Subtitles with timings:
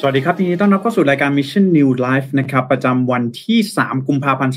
[0.00, 4.54] สวัสดีครับยินดีต้อนรับเข้าสู่รายการ Mission News Live นะครับประจำวันที่ 3 กุมภาพันธ์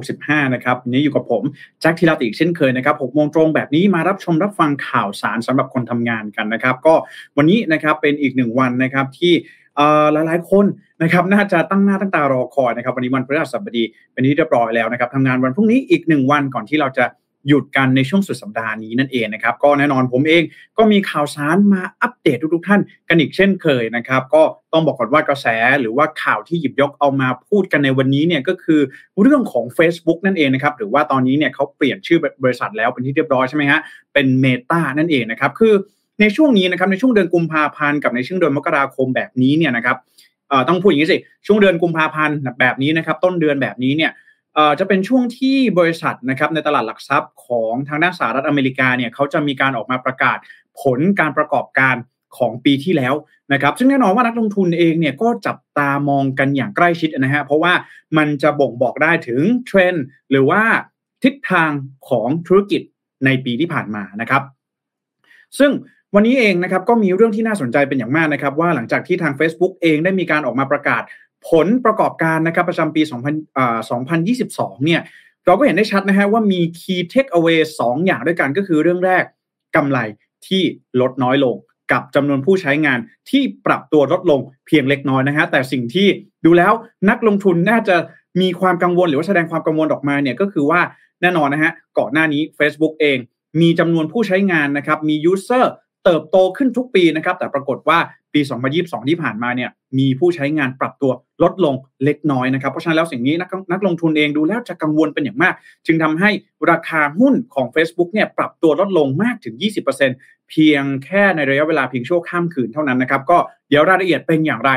[0.00, 1.42] 2565 นะครับวันนี้อยู่กับผม
[1.80, 6.94] แจ็คทีลาติอีกเช่นเคยนะครับ6โมงตรงแบบนี้มารับชมรับฟังข่าวสารสำหรับคนทำงานกันนะครับ ก็
[7.36, 9.32] วันนี้นะครับเป็นอีกหนึ่งวันนะครับที่
[9.76, 10.64] เอ่อหลายๆคน
[11.02, 17.04] นะครับน่าจะตั้งหน้าตั้งตารอคอยนะครับวันนี้วันพฤหัสบดีเป็นที่เรียบร้อยแล้วนะครับทำงานวันพรุ่งนี้อีกหนึ่งวันก่อนที่เราจะ
[17.48, 20.42] หยุดกันในช่วงสุดสัปดาห์นี้นั่นเองนะครับ ก็แน่นอนผมเอง
[20.78, 25.46] ก็มีข่าวสารมาอัปเดตทุกๆท่านกันอีกเช่นเคยนะครับ ก็ต้องบอกก่อนว่ากระแส
[25.80, 28.80] หรือว่าข่าวที่หยิบยกเอามาพูดกันในวันนี้เนี่ยก็คือ
[29.22, 33.80] เรื่องของ Facebook นั่นเองนะครับ หรือว่าตอนนี้เนี่ยเขาเปลี่ยนชื่อบริษัทแล้วเป็นที่เรียบร้อยใช่ไหมฮะ
[34.12, 35.74] เป็น Meta นั่นเองนะครับคือ
[36.20, 39.96] ในช่วงนี้นะครับในช่วงเดือนกุมภาพันธ์กับในช่วงเดือนมกราคมแบบนี้เนี่ยนะครับ
[40.68, 44.10] ต้องพูดอย่างนี้สิช่วงเดือนกุมภาพันธ์แบบนี้นะครับต้นเดือนแบบนี้เนี่ย
[44.78, 50.38] จะเป็นช่วงที่บริษัทนะครับในตลาดหลักทรัพย์ของทางด้านสหรัฐอเมริกาเนี่ยเขาจะมีการออกมาประกาศ
[50.80, 51.96] ผลการประกอบการ
[52.38, 53.14] ของปีที่แล้ว
[53.52, 57.72] นะครับ ซึ่งแน่นอนว่านักลงทุนเองเนี่ยก็จับตามองกันอย่างใกล้ชิดนะฮะเพราะว่า
[58.16, 60.62] มันจะบ่งบอกได้ถึงเทรนด์หรือว่า
[61.22, 61.70] ทิศทาง
[62.08, 62.82] ของธุรกิจ
[63.24, 64.42] ในปีที่ผ่านมานะครับ
[65.58, 65.70] ซึ่ง
[66.14, 71.02] วันนี้เองนะครับก็มีเรื่องที่น่าสนใจเป็นอย่างมากนะครับ ว่าหลังจากที่ทาง Facebook เองได้มีการออกมาประกาศ
[71.48, 73.78] ผลประกอบการนะครับประจำปี 2000อ่า
[74.30, 75.00] 2022 เนี่ย
[75.46, 79.24] เราก็เห็นได้ชัดนะฮะว่ามี key takeaway 2 อย่างด้วยกันก็คือเรื่องแรก
[79.76, 79.98] กำไร
[80.46, 80.62] ที่
[81.00, 81.56] ลดน้อยลง
[81.92, 82.98] กับจำนวนผู้ใช้งาน
[83.30, 86.08] ที่ปรับตัวลดลงเพียงเล็กน้อยนะฮะแต่สิ่งที่
[86.44, 86.72] ดูแล้ว
[87.10, 87.96] นักลงทุนน่าจะ
[88.40, 90.80] มีความกังวลหรือว่าแสดงความกังวลออกมาเนี่ยก็คือว่า
[91.22, 93.18] แน่นอนนะฮะก่อนหน้านี้ Facebook เอง
[93.60, 95.64] มีจำนวนผู้ใช้งานนะครับมี user
[96.04, 97.98] เติบโตขึ้นทุกปีนะครับแต่ปรากฏว่า
[98.34, 98.40] ปี
[98.74, 105.54] 2022 ที่ผ่านมาเนี่ยมีผู้ใช้งานปรับตัวลดลงเล็กน้อยนะครับเพราะฉะนั้นแล้วสิ่งนี้นักนักลงทุนเองดูแล้วจะกังวลเป็นอย่างมาก
[105.86, 106.30] จึงทำให้
[106.70, 109.54] ราคาหุ้นของ Facebook เนี่ยปรับตัวลดลงมากถึง
[110.02, 114.70] 20%เพียงแค่ในระยะเวลาเพียงชั่วข้ามคืนเท่านั้นนะครับก็เดี๋ยวรายละเอียดเป็นอย่างไร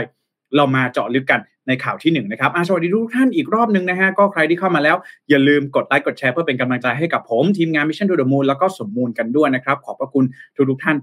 [0.55, 4.95] เรามาเจาะลึกกันในข่าวที่1นงนะครับอะสวัสดีทุกท่านอีกรอบหนึ่งนะฮะก็ใครที่เข้ามาแล้ว
[5.29, 10.25] อย่าลืมกดไลค์กดแชร์เพื่อเป็นกำลังใจให้กับผมทีมงาน Mission to the Moon แล้วก็สมมูลกันด้วยนะครับขอบพระคุณ
[10.55, 10.97] ทุกทุกท่าน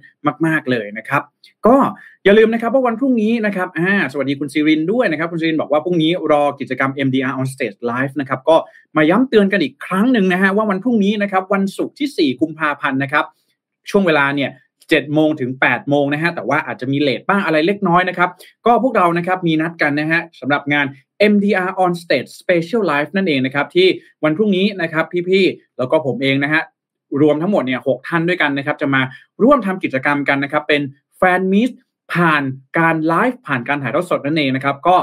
[0.47, 1.22] มาก ๆเลยนะครับ
[1.66, 1.77] ก็
[2.25, 8.56] อย่าลืมนะครับว่าวันพรุ่งนี้นะครับอาสวัสดีคุณซีรินด้วยนะครับคุณซีรินบอกว่าพรุ่งนี้รอกิจกรรม MDR on stage live นะครับก็
[8.97, 13.25] มาย้ำเตือนกันอีกครั้งหนึ่งนะฮะว่าวันพรุ่งนี้นะครับวันศุกร์ที่ 4 กุมภาพันธ์นะครับ
[13.91, 14.50] ช่วงเวลาเนี่ย
[14.91, 18.31] 7โมงถึง8โมงนะฮะแต่ว่าอาจจะมีเลทบ้างอะไรเล็กน้อยนะครับ
[18.67, 20.87] ก็พวกเรานะครับมีนัดกันนะฮะสำหรับงาน
[21.33, 23.89] MDR on stage special live นั่นเองนะครับ ที่
[24.25, 26.62] วันพรุ่งนี้นะครับพี่ๆแล้วก็ผมเองนะฮะ
[27.23, 29.03] รวมทั้งหมดเนี่ยหท่านด้วยกันนะครับ จะมา
[29.43, 30.83] ร่วมทำกิจกรรมกันนะครับ เป็น
[31.17, 31.71] แฟนมิส
[32.12, 32.43] ผ่าน
[32.79, 34.97] การไลฟ์ผ่านการถ่ายทอดสดนั่นเองนะครับ ก็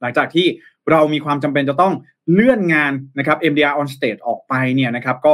[0.00, 0.46] หลังจากที่
[0.90, 1.94] เรามีความจำเป็นจะต้อง
[2.32, 5.32] เลื่อนงานนะครับ MDR on stage ออกไปเนี่ยนะครับ ก็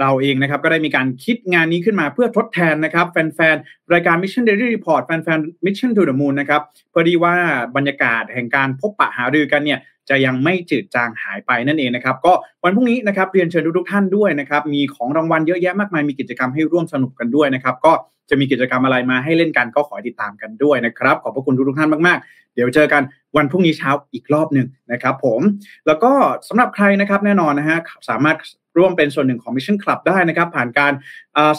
[0.00, 7.34] เราเองนะครับก็ได้มีการคิดงานนี้ขึ้นมาเพื่อทดแทนนะครับ แฟนๆ รายการ Mission Daily Report แฟนๆ Mission to the Moon นะครับเพื่อดีว่า
[7.76, 9.78] บรรยากาศแห่งการพบปะหารือกันเนี่ย
[10.10, 12.32] จะยังไม่จืดจางหายไปนั่นเองนะครับ ก็
[12.64, 17.92] วันพรุ่งนี้นะครับเรียนเชิญทุกๆท่านด้วยนะครับ มีของรางวัลเยอะแยะมากมายมีกิจกรรมให้ร่วมสนุกกันด้วยนะครับ ก็
[18.30, 23.02] จะมีกิจกรรมอะไรมาให้เล่นกันก็ขอติดตามกันด้วยนะครับ ขอบพระคุณทุกๆท่านมากๆ เดี๋ยวเจอกัน
[23.36, 25.40] วันพรุ่งนี้เช้าอีกรอบหนึ่งนะครับ ผม
[25.86, 26.12] แล้วก็
[26.48, 27.78] สำหรับใครนะครับแน่นอนนะฮะ
[28.10, 28.36] สามารถ
[28.78, 30.92] ร่วมเป็นส่วนหนึ่งของ Mission Club ได้นะครับ ผ่านการ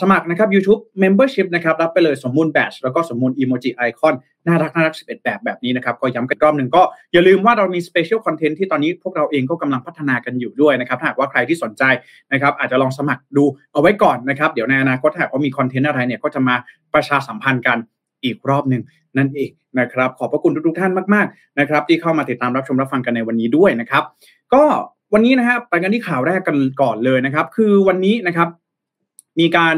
[0.01, 4.16] สมัครนะครับ YouTube Membership นะครับรับไปเลยสมมูลแบชแล้วก็สมมูลอีโมจิไอคอน
[4.47, 6.81] น่ารักน่ารัก 11 แบบแบบนี้นะครับก็ย้ำกันรอบหนึ่งก็
[7.13, 11.84] อย่าลืมว่าเรามี Special Content ที่ตอนนี้พวกเราเองก็กำลังพัฒนากันอยู่ด้วยนะครับหากว่าใครที่สนใจ
[12.34, 16.56] นะครับอาจจะลองสมัครดูเอาไว้ก่อนนะครับ เดี๋ยวในอนาคตหากว่ามีคอนเทนต์อะไรเนี่ยก็จะมา
[16.94, 17.78] ประชาสัมพันธ์กัน
[18.23, 18.81] อีกรอบหนึ่ง
[19.18, 24.03] นั่นเองนะครับ ขอบพระคุณทุกๆท่านมากๆนะครับที่เข้ามาติดตามรับชมรับฟังกันในวันนี้ด้วยนะครับ
[24.53, 24.63] ก็
[25.16, 28.47] วันนี้นะครับไปกันที่ข่าวแรกกันก่อนเลยนะครับ คือวันนี้นะครับ
[29.40, 29.75] มีการ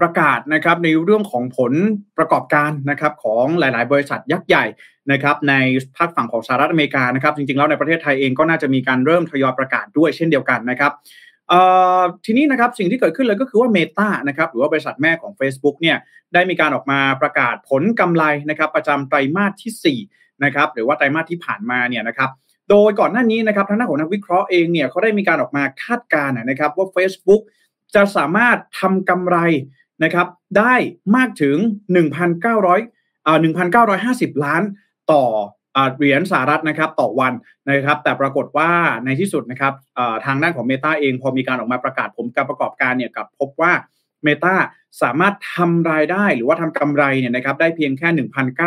[0.00, 1.72] ประกาศนะครับในเรื่องของผล
[2.18, 4.64] ประกอบการนะครับของหลาย ๆ บริษัทยักษ์ใหญ่
[5.12, 5.54] นะครับใน
[5.96, 10.92] ภาคฝั่งของสหรัฐอเมริกานะครับ จริง ๆ แล้วในประเทศไทยเองก็น่าจะมีการเริ่มทยอยประกาศด้วยเช่นเดียวกันนะครับ
[12.24, 15.96] ทีนี้นะครับสิ่งที่เกิดขึ้นเลยก็คือว่า Meta นะครับหรือว่าบริษัทแม่ของ Facebook เนี่ย
[16.34, 22.30] ได้มีการออกมาประกาศผลกำไรนะครับประจำไตรมาสที่4นะครับหรือว่าไตรมาสที่ผ่านมาเนี่ยนะครับ
[22.70, 27.42] โดยก่อนหน้านี้นะครับทางด้านของนักวิเคราะห์เองเนี่ยเขาได้มีการออกมาคาดการณ์นะครับว่า Facebook
[27.94, 29.36] จะสามารถทำกำไร
[30.04, 30.26] นะครับ
[30.58, 30.74] ได้
[31.16, 31.56] มากถึง
[32.40, 33.38] 1,900อ่า
[34.36, 34.62] 1,950 ล้าน
[35.12, 35.24] ต่อ
[35.96, 37.32] เหรียญสหรัฐนะครับต่อวัน
[37.70, 38.70] นะครับ แต่ปรากฏว่า
[39.04, 39.72] ในที่สุดนะครับ
[40.26, 43.72] ทางด้านของ Meta เองพอมีการออกมาประกาศผลการประกอบการเนี่ยกับพบว่า
[44.26, 44.54] Meta
[45.02, 48.08] สามารถทำรายได้หรือว่าทำกำไรเนี่ยนะครับได้เพียงแค่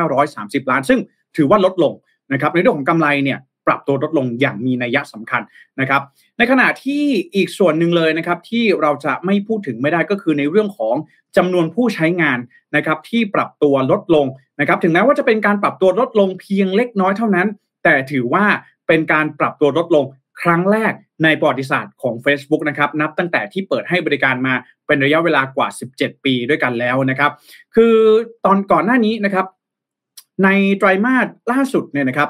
[0.07, 0.99] 1,930 ล้าน ซึ่ง
[1.37, 1.93] ถือว่าลดลง
[2.33, 5.41] นะครับในเรื่องของกำไรเนี่ย ปรับตัวลดลงอย่างมีนัยสำคัญ
[5.79, 6.01] นะครับ
[6.37, 7.03] ในขณะที่
[7.35, 10.95] อีกส่วนหนึ่งเลยนะครับที่เราจะไม่พูดถึงไม่ได้ก็คือในเรื่องของ
[11.37, 12.39] จำนวนผู้ใช้งาน
[12.75, 14.25] นะครับที่ปรับตัวลดลง
[14.59, 17.47] นะครับ ถึงแม้ว่าจะเป็นการปรับตัวลดลงเพียงเล็กน้อยเท่านั้น
[17.83, 18.45] แต่ถือว่า
[18.87, 20.05] เป็นการปรับตัวลดลง
[20.41, 20.93] ครั้งแรก
[21.23, 24.53] ในประวัติศาสตร์ของ Facebook นะครับนับตั้งแต่ที่เปิดให้บริการมา
[24.87, 25.67] เป็นระยะเวลากว่า
[25.97, 27.31] 17 ปีด้วยกันแล้วนะครับ
[27.75, 27.95] คือ
[28.45, 29.45] ตอนก่อนหน้านี้นะครับ
[30.43, 32.29] ในไตรมาสล่าสุดเนี่ยนะครับ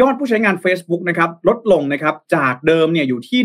[0.00, 3.40] ยอดผู้ใช้งาน Facebook นะครับลดลงนะครับจากเดิมเนี่ยอยู่ที่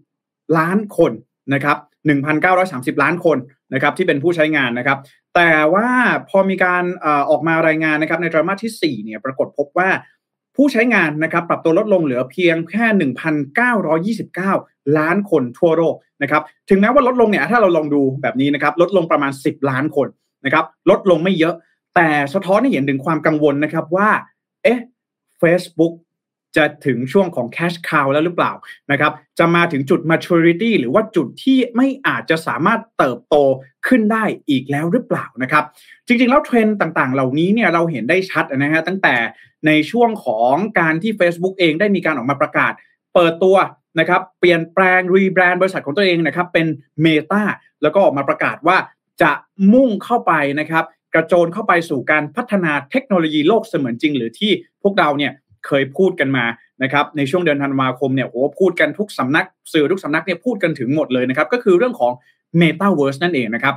[0.00, 1.12] 1,930 ล้านคน
[1.54, 1.76] นะครับ
[2.40, 3.38] 1,930 ล้านคน
[3.74, 4.98] นะครับที่เป็นผู้ใช้งานนะครับ
[5.34, 5.88] แต่ว่า
[6.28, 6.84] พอมีการ
[7.30, 9.88] ออกมารายงานนะครับในไตรมาสที่4เนี่ยปรากฏพบว่า
[10.56, 12.84] ผู้ใช้งานนะครับปรับตัวลดลงเหลือเพียงแค่
[14.52, 20.08] 1,929 ล้านคนทั่วโลกนะครับถึงแม้ว่าลดลงเนี่ยถ้าเราลองดูแบบนี้นะครับลดลงประมาณ 10 ล้านคน
[20.44, 21.54] นะครับลดลงไม่เยอะ
[21.94, 24.08] แต่สะท้อนให้เห็นถึงความกังวลนะครับว่า
[24.62, 24.80] เอ๊ะ
[25.42, 25.94] Facebook
[26.56, 28.52] จะถึงช่วงของ cash cow แล้วหรือเปล่า
[28.90, 33.36] นะครับ จะมาถึงจุด maturity หรือว่าจุดที่ไม่อาจจะสามารถเติบโต
[33.86, 35.64] ขึ้นได้อีกแล้วหรือเปล่านะครับ
[36.06, 39.14] จริงๆ แล้วเทรนด์ต่างๆ เหล่านี้เนี่ยเราเห็นได้ชัดนะฮะตั้งแต่
[39.66, 42.72] ในช่วงของการที่ Facebook เองได้มีการออกมาประกาศ
[43.14, 43.56] เปิดตัว
[44.00, 46.66] นะครับ เปลี่ยนแปลงรีแบรนด์บริษัทของตัวเองนะครับเป็น
[47.04, 47.42] Meta
[47.82, 48.76] แล้วก็ออกมาประกาศว่า
[49.22, 49.32] จะ
[49.72, 50.84] มุ่งเข้าไปนะครับ
[51.14, 54.52] กระโจนเข้าไปสู่การพัฒนาเทคโนโลยีโลกเสมือนจริง หรือที่
[54.82, 55.32] พวกเราเนี่ย
[55.66, 56.44] เคยพูดกันมา
[56.82, 62.12] นะครับในช่วงเดือนธันวาคมเนี่ยโอ้พูดกันทุกสำนักสื่อทุกสำนักเนี่ยพูดกันถึงหมดเลยนะครับก็คือเรื่องของ
[62.60, 63.74] Metaverse นั่นเองนะครับ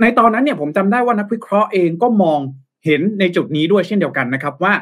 [0.00, 2.40] ในตอนนั้นเนี่ยผมจำได้ว่านักวิเคราะห์เองก็มอง
[2.86, 4.72] เห็นในจุดนี้ด้วยเช่นเดียวกันนะครับว่า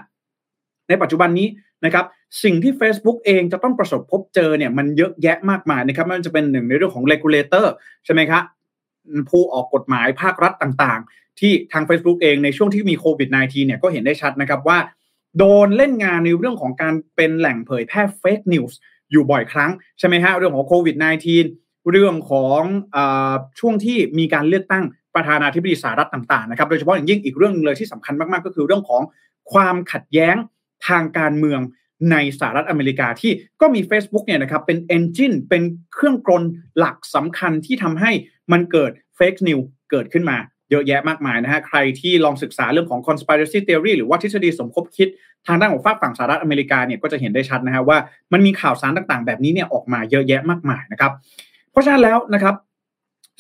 [0.89, 1.49] ในปัจจุบันนี้
[1.85, 2.05] นะครับ
[2.45, 7.67] สิ่งที่ Facebook เองจะต้องประสบพบเจอเนี่ยมันเยอะแยะมากมายนะครับมันจะเป็นหนึ่งในเรื่องของ regulator
[8.05, 8.43] ใช่ไหมครับ
[9.31, 14.79] ผู้ออกกฎหมายภาครัฐต่างๆ ที่ทาง Facebook เองในช่วงที่มีโควิด -19 เนี่ยก็เห็นได้ชัดนะครับว่า
[15.39, 18.79] โดนเล่นงานในเรื่องของการเป็นแหล่งเผยแพร่ fake news
[19.11, 20.97] อยู่บ่อยครั้ง ใช่ไหมฮะเรื่องของโควิด
[21.43, 22.61] -19 เรื่องของ
[22.97, 22.99] อ
[23.61, 24.85] ช่วงที่มีการเลือกตั้ง
[25.15, 29.03] ประธานาธิบดีสหรัฐต่างๆนะครับโดยเฉพาะอย่างยิ่งอีกเรื่องนึงเลยที่สำคัญมากๆ ก็คือเรื่องของ
[29.53, 30.37] ความขัดแย้ง
[30.89, 31.61] ทางการเมือง
[32.13, 35.63] ในสหรัฐอเมริกาที่ก็มี Facebook เนี่ยนะครับเป็น engine เป็น
[35.95, 36.43] เครื่องกล
[36.79, 38.11] หลักสำคัญที่ทำให้
[38.53, 39.59] มันเกิด fake news
[39.91, 40.37] เกิดขึ้นมา
[40.71, 45.09] เยอะแยะมากมายนะฮะ ใครที่ลองศึกษาเรื่องของ conspiracy theory หรือว่าทฤษฎีสมคบคิด
[45.47, 47.99] ทางด้านของฝากฝั่งสหรัฐอเมริกาเนี่ยก็จะเห็นได้ชัดนะฮะว่า
[48.33, 51.13] มันมีข่าวสารต่างๆ แบบนี้เนี่ยออกมาเยอะแยะมากมายนะครับ
[51.71, 52.55] เพราะฉะนั้นแล้วนะครับ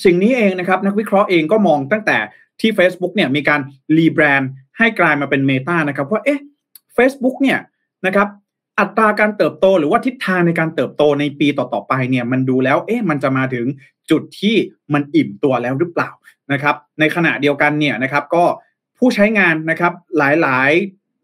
[0.05, 2.19] สิ่งนี้เองนะครับนักวิเคราะห์เองก็มองตั้งแต่
[2.61, 3.61] ที่ Facebook เนี่ยมีการ
[3.97, 6.41] รีแบรนด์ให้กลายมาเป็น Meta นะครับว่าเอ๊ะ
[6.97, 7.59] Facebook เนี่ย
[8.07, 8.29] นะครับ
[8.79, 13.67] อัตราการเติบโตหรือว่าทิศทางในการเติบโตในปีต่อๆไปเนี่ยมันดูแล้วเอ๊ะมันจะมาถึง
[14.11, 14.57] จุดที่
[14.93, 16.11] มันอิ่มตัวแล้วหรือเปล่า
[16.53, 18.45] นะครับ ในขณะเดียวกันเนี่ยนะครับก็
[18.99, 20.71] ผู้ใช้งานนะครับหลายหลาย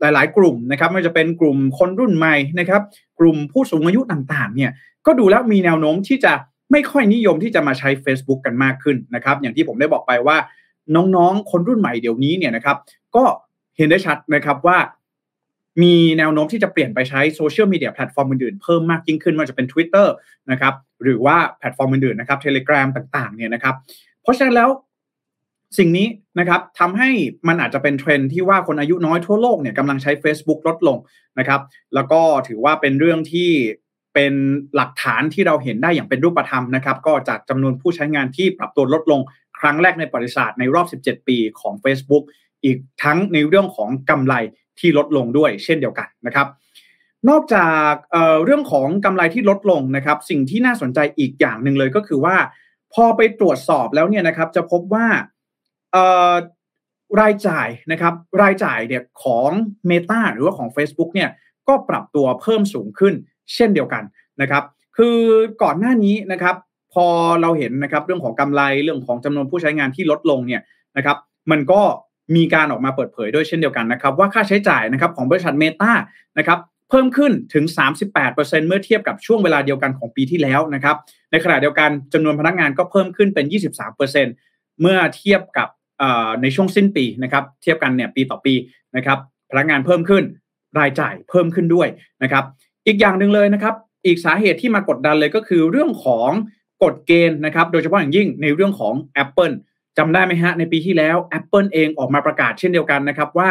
[0.00, 2.82] หลายหลายกลุ่มนะครับไม่ว่าจะเป็นกลุ่มคนรุ่นใหม่นะครับ
[3.18, 4.70] กลุ่มผู้สูงอายุต่างๆเนี่ย
[5.06, 6.32] ก็ดูแล้วมีแนวโน้มที่จะ
[6.72, 10.36] ไม่ค่อยนิยมที่จะมาใช้ Facebook กันมากขึ้นนะครับ อย่างที่ผมได้บอกไปว่า
[10.94, 12.76] น้องๆ คนรุ่นใหม่เดี๋ยวนี้เนี่ยนะครับ
[13.16, 13.24] ก็
[13.76, 14.78] เห็นได้ชัดนะครับว่า
[15.82, 20.06] มีแนวโน้มที่จะเปลี่ยนไปใช้โซเชียลมีเดียแพลตฟอร์มอื่นๆเพิ่มมากยิ่งขึ้นว่าจะเป็น Twitter
[20.50, 23.74] นะครับหรือว่าแพลตฟอร์มอื่นๆนะครับ Telegram ต่างๆเนี่ยนะครับ
[24.22, 24.70] เพราะฉะนั้นแล้ว
[25.78, 26.06] สิ่งนี้
[26.38, 27.10] นะครับทำให้
[27.48, 30.98] มันอาจจะเป็นเทรนด์ที่ว่าคนอายุน้อยทั่วโลกเนี่ยกำลังใช้ Facebook ลดลง
[31.38, 31.60] นะครับ
[31.94, 33.50] แล้วก็ถือว่าเป็นเรื่องที่
[34.14, 34.34] เป็น
[34.76, 39.20] หลักฐานที่เราเห็นได้อย่างเป็นรูปธรรมนะครับ ก็จากจำนวนผู้ใช้งานที่ปรับตัวลดลง
[39.60, 42.24] ครั้งแรกในประวัติศาสตร์ในรอบ 17 ปีของ Facebook
[42.64, 44.34] อีกทั้งในเรื่องของกำไร
[44.78, 46.46] ที่ลดลงด้วยเช่นเดียวกันนะครับ
[47.28, 52.36] นอกจากเเรื่องของกำไรที่ลดลงนะครับ สิ่งที่น่าสนใจอีกอย่างหนึ่งเลยก็คือว่า
[52.94, 55.06] พอไปตรวจสอบแล้วเนี่ยนะครับ จะพบว่า
[57.20, 59.50] รายจ่ายนะครับรายจ่ายเนี่ยของ
[59.90, 61.30] Meta หรือว่าของ Facebook เนี่ย
[61.68, 63.14] ก็ปรับตัวเพิ่มสูงขึ้น
[63.54, 64.02] เช่นเดียวกัน
[64.40, 64.64] นะครับ
[64.96, 65.18] คือ
[65.62, 66.56] ก่อนหน้านี้นะครับ
[66.92, 67.06] พอ
[67.42, 70.62] เราเห็นนะครับเรื่องของกำไรเรื่องของจำนวนผู้ใช้งานที่ลดลงเนี่ย
[70.96, 71.16] นะครับ
[71.50, 71.82] มันก็
[72.36, 75.92] มีการออกมาเปิดเผยด้วยเช่นเดียวกันนะครับ ว่าค่าใช้จ่ายนะครับของบริษัท Meta
[76.38, 76.58] นะครับ
[76.90, 77.64] เพิ่มขึ้นถึง
[78.16, 80.96] 38%เมื่อเทียบกับช่วงเวลาเดียวกันของปีที่แล้วนะครับ
[81.30, 83.46] ในขณะเดียวกันจำนวนพนักงานก็เพิ่มขึ้นเป็น
[83.92, 85.68] 23%เมื่อเทียบกับ
[86.42, 88.54] ในช่วงสิ้นปีนะครับเทียบกันเนี่ยปีต่อปี
[88.96, 89.18] นะครับ
[89.50, 90.24] พนักงานเพิ่มขึ้น
[90.78, 91.88] รายจ่ายเพิ่มขึ้นด้วย
[92.22, 92.44] นะครับ
[92.86, 93.74] อีกอย่างหนึ่งเลยนะครับ
[94.06, 96.30] อีกสาเหตุที่มากดดันเลยก็คือเรื่องของ
[96.82, 99.54] กฎเกณฑ์นะครับโดยเฉพาะอย่างยิ่งในเรื่องของ Apple
[99.98, 103.50] จำได้ไหมฮะ ในปีที่แล้ว Apple เองออกมาประกาศเช่นเดียวกันนะครับว่า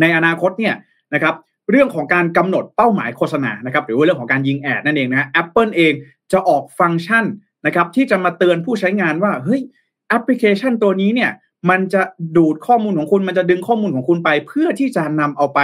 [0.00, 0.74] ในอนาคตเนี่ย
[1.14, 1.34] นะครับ
[1.70, 5.92] เรื่องของการกำหนดเป้าหมายโฆษณานะครับหรือว่าเรื่องของการยิงแอดนั่นเองนะ Apple เอง
[6.32, 7.24] จะออกฟังก์ชัน
[7.66, 9.60] นะครับที่จะมาเตือนผู้ใช้งานว่าเฮ้ย
[10.08, 11.30] แอปพลิเคชันตัวนี้เนี่ย
[11.70, 12.02] มันจะ
[12.36, 15.60] ดูดข้อมูลของคุณ มันจะดึงข้อมูลของคุณไป เพื่อที่จะนำเอาไป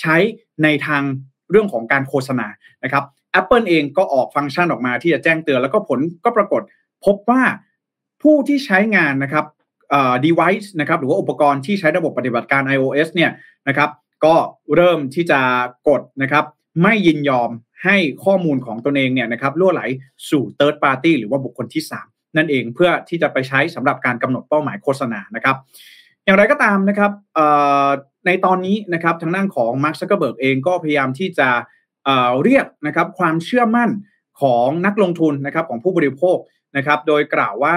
[0.00, 0.16] ใช้
[0.62, 1.02] ในทาง
[1.50, 2.46] เรื่องของการโฆษณา
[2.84, 3.04] นะครับ
[3.40, 6.62] Apple เองก็ออกฟังก์ชันออกมาที่จะแจ้งเตือนแล้วก็ผลก็ปรากฏ
[7.04, 7.42] พบว่า
[8.22, 9.44] ผู้ที่ใช้งานนะครับ
[9.90, 13.30] เอ่อ device นะครับหรือว่าอุปกรณ์ที่ใช้ระบบปฏิบัติการ iOS เนี่ย
[13.68, 13.90] นะครับ
[14.24, 14.34] ก็
[14.76, 15.40] เริ่มที่จะ
[15.88, 16.44] กดนะครับ
[16.82, 17.50] ไม่ยินยอม
[17.84, 19.82] ให้ข้อมูลของตนเองเนี่ยนะครับรั่วไหล
[20.30, 25.56] สู่ third party หรือว่าบุคคลที่ 3 นั่นเองเพื่อที่จะไปใช้สำหรับการกำหนดเป้าหมายโฆษณานะครับ
[26.24, 27.10] อย่างไรก็ตามนะครับ
[28.26, 31.48] ในตอนนี้นะครับทางด้านของมาร์คซักเกอร์เบิร์กเองก็พยายามที่จะ
[32.42, 33.90] เรียกนะครับความเชื่อมั่น
[34.42, 36.36] ของนักลงทุนนะครับของผู้บริโภค
[36.76, 37.76] นะครับ โดยกล่าวว่า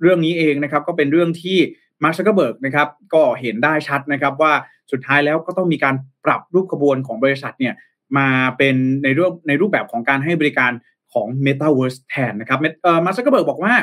[0.00, 1.58] เรื่องนี้เองนะครับก็เป็นเรื่องที่
[2.02, 4.52] มาร์คซักเกอร์เบิร์กนะครับก็เห็นได้ชัดนะครับว่า
[4.92, 5.94] สุดท้ายแล้วก็ต้องมีการ
[6.24, 7.74] ปรับรูปขบวนของบริษัทเนี่ย
[8.18, 10.72] มาเป็นในรูปในรูปแบบของการให้บริการ
[11.12, 12.58] ของ Metaverse แทนนะครับ
[13.04, 13.74] มาร์คซักเกอร์เบิร์กบอกว่า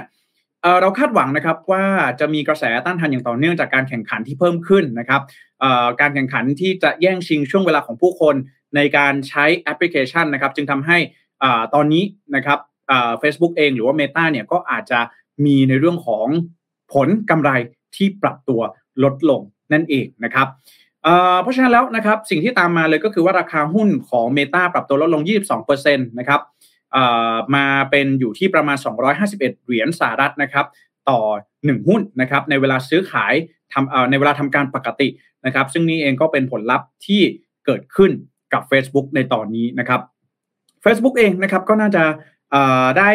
[0.82, 1.84] เราคาดหวังนะครับว่า
[2.20, 5.22] จะมีกระแสต้านทานอย่างต่อเนื่องจากการแข่งขันที่เพิ่มขึ้นนะครับ
[6.02, 8.36] การแข่งขันที่จะแย่งชิงช่วงเวลาของผู้คน
[8.76, 10.98] ในการใช้แอปพลิเคชันนะครับ จึงทำให้
[11.74, 12.04] ตอนนี้
[12.36, 12.60] นะครับ
[13.20, 15.00] เฟซบุ๊กเองหรือว่า Meta เนี่ยก็อาจจะ
[15.46, 16.28] มีในเรื่องของ
[16.94, 17.50] ผลกำไร
[17.96, 18.62] ที่ปรับตัว
[19.04, 19.42] ลดลง
[19.74, 20.48] นั่นเองนะครับ
[21.42, 25.24] เพราะฉะนั้นแล้วนะครับสิ่งที่ตามมาเลยก็คือว่าราคาหุ้นของ Meta ปรับตัวลดลง
[25.70, 26.42] 22%นะครับ
[27.56, 28.78] มาเป็นอยู่ที่ประมาณ
[29.18, 30.66] 251 เหรียญสหรัฐนะครับ
[31.10, 31.20] ต่อ
[31.56, 33.34] 1 หุ้นนะครับในเวลาซื้อขาย
[33.74, 35.08] ทำในเวลาทำการปกติ
[35.46, 37.22] นะครับซึ่งนี้เองก็เป็นผลลัพธ์ที่
[37.66, 38.12] เกิดขึ้น
[38.54, 40.02] กับ Facebook ในตอนนี้นะครับ
[40.84, 42.04] Facebook เองนะครับก็น่าจะ
[43.00, 43.12] ได้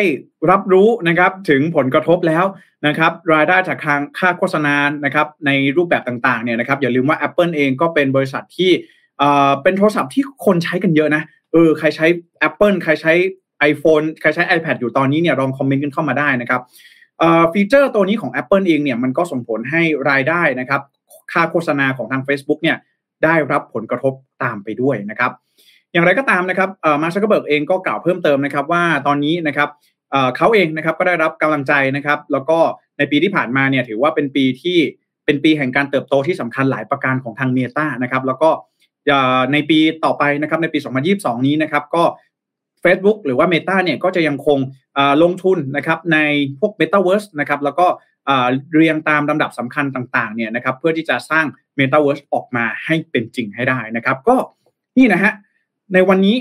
[0.50, 2.44] รับรู้นะครับถึงผลกระทบแล้ว
[2.86, 8.70] นะครับ รายได้จากทางค่าโฆษณานะครับ ในรูปแบบต่างๆเนี่ยนะครับ อย่าลืมว่า Apple เองก็เป็นบริษัทที่
[9.62, 11.22] เป็นโทรศัพท์ที่คนใช้กันเยอะนะ
[11.52, 12.06] เออใครใช้
[12.48, 13.12] Apple ใครใช้
[13.70, 16.60] iPhone ใครใช้ iPad อยู่ตอนนี้เนี่ยลองคอมเมนต์กันเข้ามาได้นะครับ
[17.52, 20.82] ฟีเจอร์ตัวนี้ของ Apple เองเนี่ยมันก็ส่งผลให้รายได้นะครับ
[21.32, 22.76] ค่าโฆษณาของทาง Facebook เนี่ย
[23.24, 24.12] ได้รับผลกระทบ
[24.42, 25.32] ตามไปด้วยนะครับ
[25.92, 26.68] อย่างไรก็ตามนะครับ
[27.02, 29.68] มาร์คซักเกอร์เบิร์กเองก็กล่าวเพิ่มเติมนะครับว่าตอนนี้นะครับ
[30.36, 32.58] เขาเองนะครับก็ได้รับกำลังใจนะครับ แล้วก็
[32.98, 34.78] ในปีที่ผ่านมาเนี่ยถือว่าเป็นปีที่
[35.24, 38.50] เป็นปีแห่งการเติบโตที่สำคัญหลายประการของทาง Meta นะครับแล้วก็
[39.52, 40.78] ในปีต่อไปนะครับในปี
[41.12, 42.02] 2022 นี้นะครับก็
[42.84, 44.58] Facebook หรือว่า Meta เนี่ยก็จะยังคง
[45.22, 46.18] ลงทุนนะครับใน
[46.60, 47.86] พวก Metaverse นะครับแล้วก็
[48.74, 51.46] เรียงตามลำดับสำคัญต่างๆเนี่ยนะครับเพื่อที่จะสร้าง
[51.78, 54.36] Metaverse ออกมาให้เป็นจริงให้ได้นะครับ ก็
[54.98, 55.32] นี่นะฮะ
[55.94, 56.36] ในวันนี้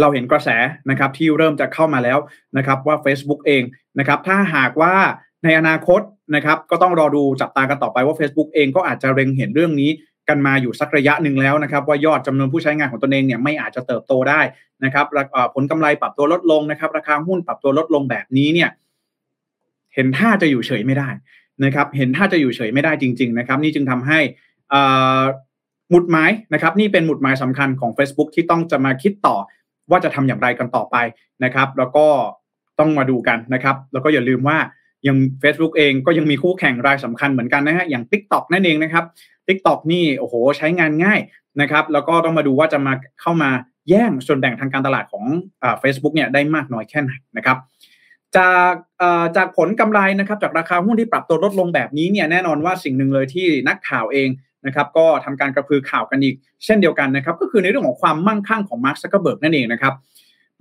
[0.00, 0.48] เราเห็นกระแส
[0.90, 2.18] นะครับที่เริ่มจะเข้ามาแล้ว
[2.56, 3.62] นะครับว่า Facebook เอง
[3.98, 4.94] นะครับถ้าหากว่า
[5.44, 6.00] ในอนาคต
[6.34, 9.90] นะครับก็ต้องรอดูจับตากันต่อไปว่า Facebook เองก็อาจจะเร็งเห็นเรื่องนี้
[10.28, 14.40] กันมาอยู่สักระยะหนึ่งแล้วนะครับ ว่ายอดจำนวนผู้ใช้งานของตนเองเนี่ยไม่อาจจะเติบโตได้
[14.84, 15.06] นะครับ
[15.54, 18.70] ผลกำไรปรับตัวลดลงนะครับ ราคาหุ้นปรับตัวลดลงแบบนี้เนี่ย
[19.94, 21.08] เห็นท่าจะอยู่เฉยไม่ได้
[21.64, 24.18] นะครับ เห็นท่าจะอยู่เฉยไม่ได้จริง ๆ นะครับ นี่จึงทำให้
[25.90, 29.36] หมุดหมายนะครับนี่เป็นหมุดหมายสำคัญของ Facebook ที่ต้องจะมาคิดต่อ
[29.90, 30.96] ว่าจะทำอย่างไรกันต่อไป
[31.44, 32.06] นะครับ แล้วก็
[32.78, 34.58] ต้องมาดูกันนะครับ แล้วก็อย่าลืมว่า
[35.06, 39.04] ยัง Facebook เองก็ยังมีคู่แข่งรายสำคัญเหมือนกันนะฮะอย่าง TikTok นั่นเองนะครับ
[39.46, 41.20] TikTok นี่โอ้โหใช้งานง่าย
[41.60, 43.50] นะครับ แล้วก็ต้องมาดูว่าจะมาเข้ามา
[43.88, 45.24] แย่งส่วนแบ่งทางการตลาดของ
[45.80, 47.58] เฟซบุ๊กเนี่ยได้มากน้อยแค่ไหนนะครับ
[48.36, 48.74] จาก
[49.36, 54.28] จากผลกำไรนะครับจากราคาหุ้นที่ปรับตัวลดลงแบบนี้เนี่ยแน่นอนว่าสิ่งหนึ่งเลยที่นักข่าวเอง
[54.66, 59.94] นะครับก็ทำการกระพือข่าวกันอีกเช่นเดียวกันนะครับก็คือในเรื่องของความมั่งคั่งของมาร์คซักเกอร์เบิร์กนั่นเองนะครับ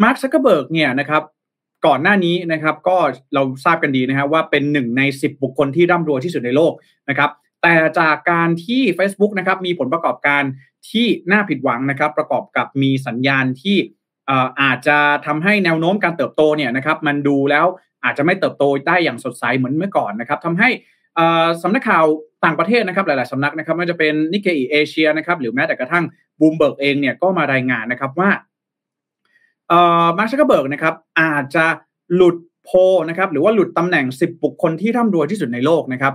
[0.03, 1.23] มาร์คซักเกอร์เบิร์กเนี่ยนะครับ
[1.85, 2.97] ก่อนหน้านี้นะครับก็
[3.33, 6.73] เราทราบกันดีนะครับว่าเป็นหนึ่งใน 10 บุคคลที่ร่ำรวยที่สุดในโลก
[7.09, 7.29] นะครับ
[7.61, 10.43] แต่จากการที่ Facebook นะครับมีผลประกอบการ
[10.89, 13.77] ที่น่าผิดหวังนะครับ ประกอบกับมีสัญญาณที่
[14.61, 17.65] อาจจะทำให้แนวโน้มการเติบโตเนี่ยนะครับมันดูแล้ว
[18.03, 20.69] อาจจะไม่เติบโตได้อย่างสดใสเหมือนเมื่อก่อนนะครับทำให้
[21.61, 22.05] สำนักข่าว
[22.45, 26.03] ต่างประเทศนะครับหลาย ๆ สำนักนะครับไม่ว่าจะเป็น Nikkei Asian ะครับหรือแม้แต่กระทั่ง
[26.39, 28.29] บูมเบิร์กเองเนี่ยก็มารายงานนะครับว่า
[30.17, 31.65] มาร์คซักเบิร์กนะครับอาจจะ
[32.15, 32.69] หลุดโผ
[33.09, 36.13] นะครับหรือว่าหลุดตำแหน่ง 10 บุคคลที่ร่ำรวยที่สุดในโลกนะครับ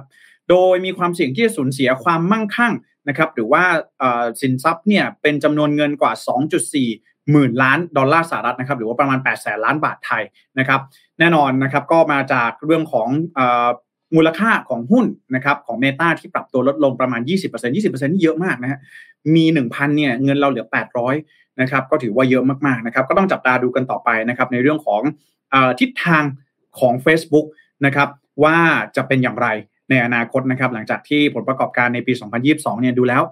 [0.50, 2.72] โดยมีความเสี่ยงที่จะสูญเสียความมั่งคั่ง
[3.08, 3.64] นะครับหรือว่า
[4.40, 6.12] สินทรัพย์เนี่ยเป็นจำนวนเงินกว่า
[6.72, 10.22] 2.4 หมื่นล้านดอลลาร์สหรัฐนะครับหรือว่าประมาณ8แสนล้านบาทไทย
[10.58, 10.80] นะครับ
[11.18, 13.08] แน่นอนนะครับก็มาจากเรื่องของ
[14.14, 17.30] มูลค่าของหุ้นนะครับของเมตาที่ปรับตัวลดลงประมาณ 20%
[17.74, 18.78] 20%นี่เยอะมากนะฮะ
[19.34, 20.66] มี 1,000เนี่ยเงินเราเหลือ
[21.12, 25.02] 800นะครับก็ถือว่าเยอะมากๆนะครับก็ต้องจับตาดูกันต่อไปนะครับในเรื่องของ
[25.52, 26.22] อทิศทาง
[26.80, 27.46] ของ Facebook
[27.86, 28.08] นะครับ
[28.44, 28.56] ว่า
[28.96, 29.48] จะเป็นอย่างไร
[29.90, 32.12] ในอนาคตนะครับหลังจากที่ผลประกอบการในปี
[32.46, 33.22] 2022 เนี่ยดูแล้ว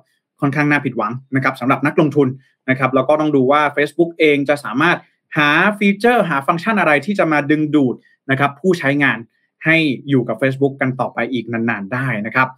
[0.40, 2.28] ค่อนข้างน่าผิดหวังนะครับสำหรับนักลงทุน
[2.70, 4.97] นะครับแล้วก็ต้องดูว่า Facebook เองจะสามารถ
[5.37, 7.94] หาฟีเจอร์หาฟังก์ชันอะไรที่จะมาดึงดูด
[8.30, 9.18] นะครับผู้ใช้งาน
[9.64, 9.76] ให้
[10.08, 12.48] อยู่กับ Facebook กันต่อไปอีกนานๆได้นะครับ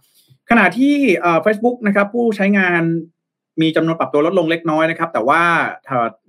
[0.49, 0.95] ขณะที่
[1.43, 2.81] เฟซบุ๊กนะครับผู้ใช้งาน
[3.61, 5.41] มีจำนวนปรับตัวลดลงเล็กน้อยนะครับ แต่ว่า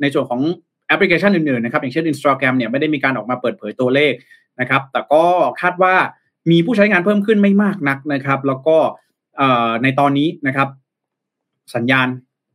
[0.00, 0.40] ในส่วนของ
[0.86, 4.12] แอปพลิเคชันอื่นๆนะครับอย่างเช่น Instagram เนี่ยไม่ได้มีการออกมาเปิดเผยตัวเลข
[4.60, 5.24] นะครับ แต่ก็
[5.60, 5.94] คาดว่า
[6.50, 8.76] มีผู้ใช้งานเพิ่มขึ้นไม่มากนักนะครับ แล้วก็
[9.82, 10.68] ในตอนนี้นะครับ
[11.74, 12.08] สัญญาณ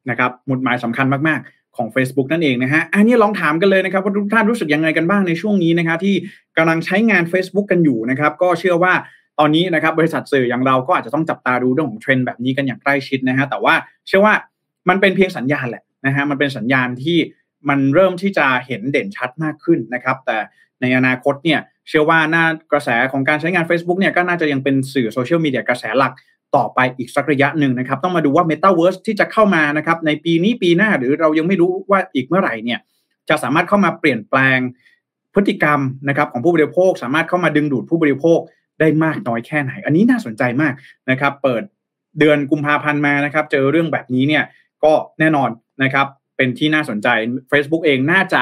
[0.09, 6.15] นะครับหมุดหมายสำคัญมากๆ ของ Facebook นั่นเองนะฮะอันนี้ลองถามกันเลยนะครับว่าทุกท่านรู้สึกยังไงกันบ้างในช่วงนี้นะครับที่
[6.57, 8.93] กำลังใช้งาน Facebook กันอยู่นะครับก็เชื่อว่า
[9.39, 13.73] ตอนนี้นะครับบริษัทสื่ออย่างเราก็อาจจะต้องจับตาดูเรื่องของเทรนด์แบบนี้กันอย่างใกล้ชิดนะฮะแต่ว่า
[14.07, 14.33] เชื่อว่า
[14.89, 17.17] มันเป็นเพียงสัญญาณแหละนะฮะมันเป็นสัญญาณที่
[17.69, 20.37] มันเริ่มที่จะเห็นเด่นชัดมากขึ้นนะครับ แต่
[20.81, 26.13] ในอนาคตเนี่ยเชื่อว่าน่ากระแสของการใช้งาน Facebook เนี่ยก็น่าจะยังเป็นสื่อโซเชียลมีเดียกระแสหลัก
[26.55, 32.79] ต่อไปอีกสักระยะหนึ่งนะครับ ต้องมาดูว่า Metaverse ที่จะเข้ามานะครับในปีนี้ปีหน้าหรือเรายังไม่รู้ว่าอีกเมื่อไหร่เนี่ย
[33.29, 34.59] จะสามารถเข้ามาเปลี่ยนแปลง
[35.33, 38.39] พฤติกรรมนะครับของผู้บริโภค สามารถเข้ามาดึงดูดผู้บริโภค
[38.79, 40.73] ได้มากน้อยแค่ไหน อันนี้น่าสนใจมาก
[41.09, 41.63] นะครับ เปิด
[42.19, 44.43] เดือนกุมภาพันธ์มานะครับ เจอเรื่องแบบนี้เนี่ย
[44.83, 45.49] ก็แน่นอน
[45.83, 47.07] นะครับเป็นที่น่าสนใจ
[47.51, 48.41] Facebook เองน่าจะ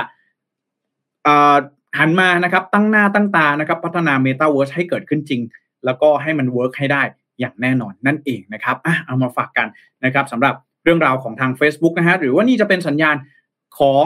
[1.99, 5.41] หันมานะครับตั้งหน้าตั้งตานะครับพัฒนา Metaverse ให้เกิดขึ้นจริง
[5.85, 7.03] แล้วก็ให้มันเวิร์กให้ได้
[7.39, 9.67] อย่างแน่นอนนั่นเองนะครับอะเอามาฝากกัน
[10.05, 13.15] นะครับสำหรับเรื่องราวของทาง Facebook นะฮะหรือว่านี่จะเป็นสัญญาณ
[13.79, 14.05] ของ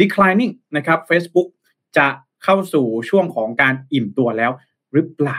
[0.00, 1.48] declining นะครับ Facebook
[1.96, 2.06] จะ
[2.44, 4.50] เข้าสู่ช่วงของการอิ่มตัวแล้ว
[4.92, 5.38] หรือเปล่า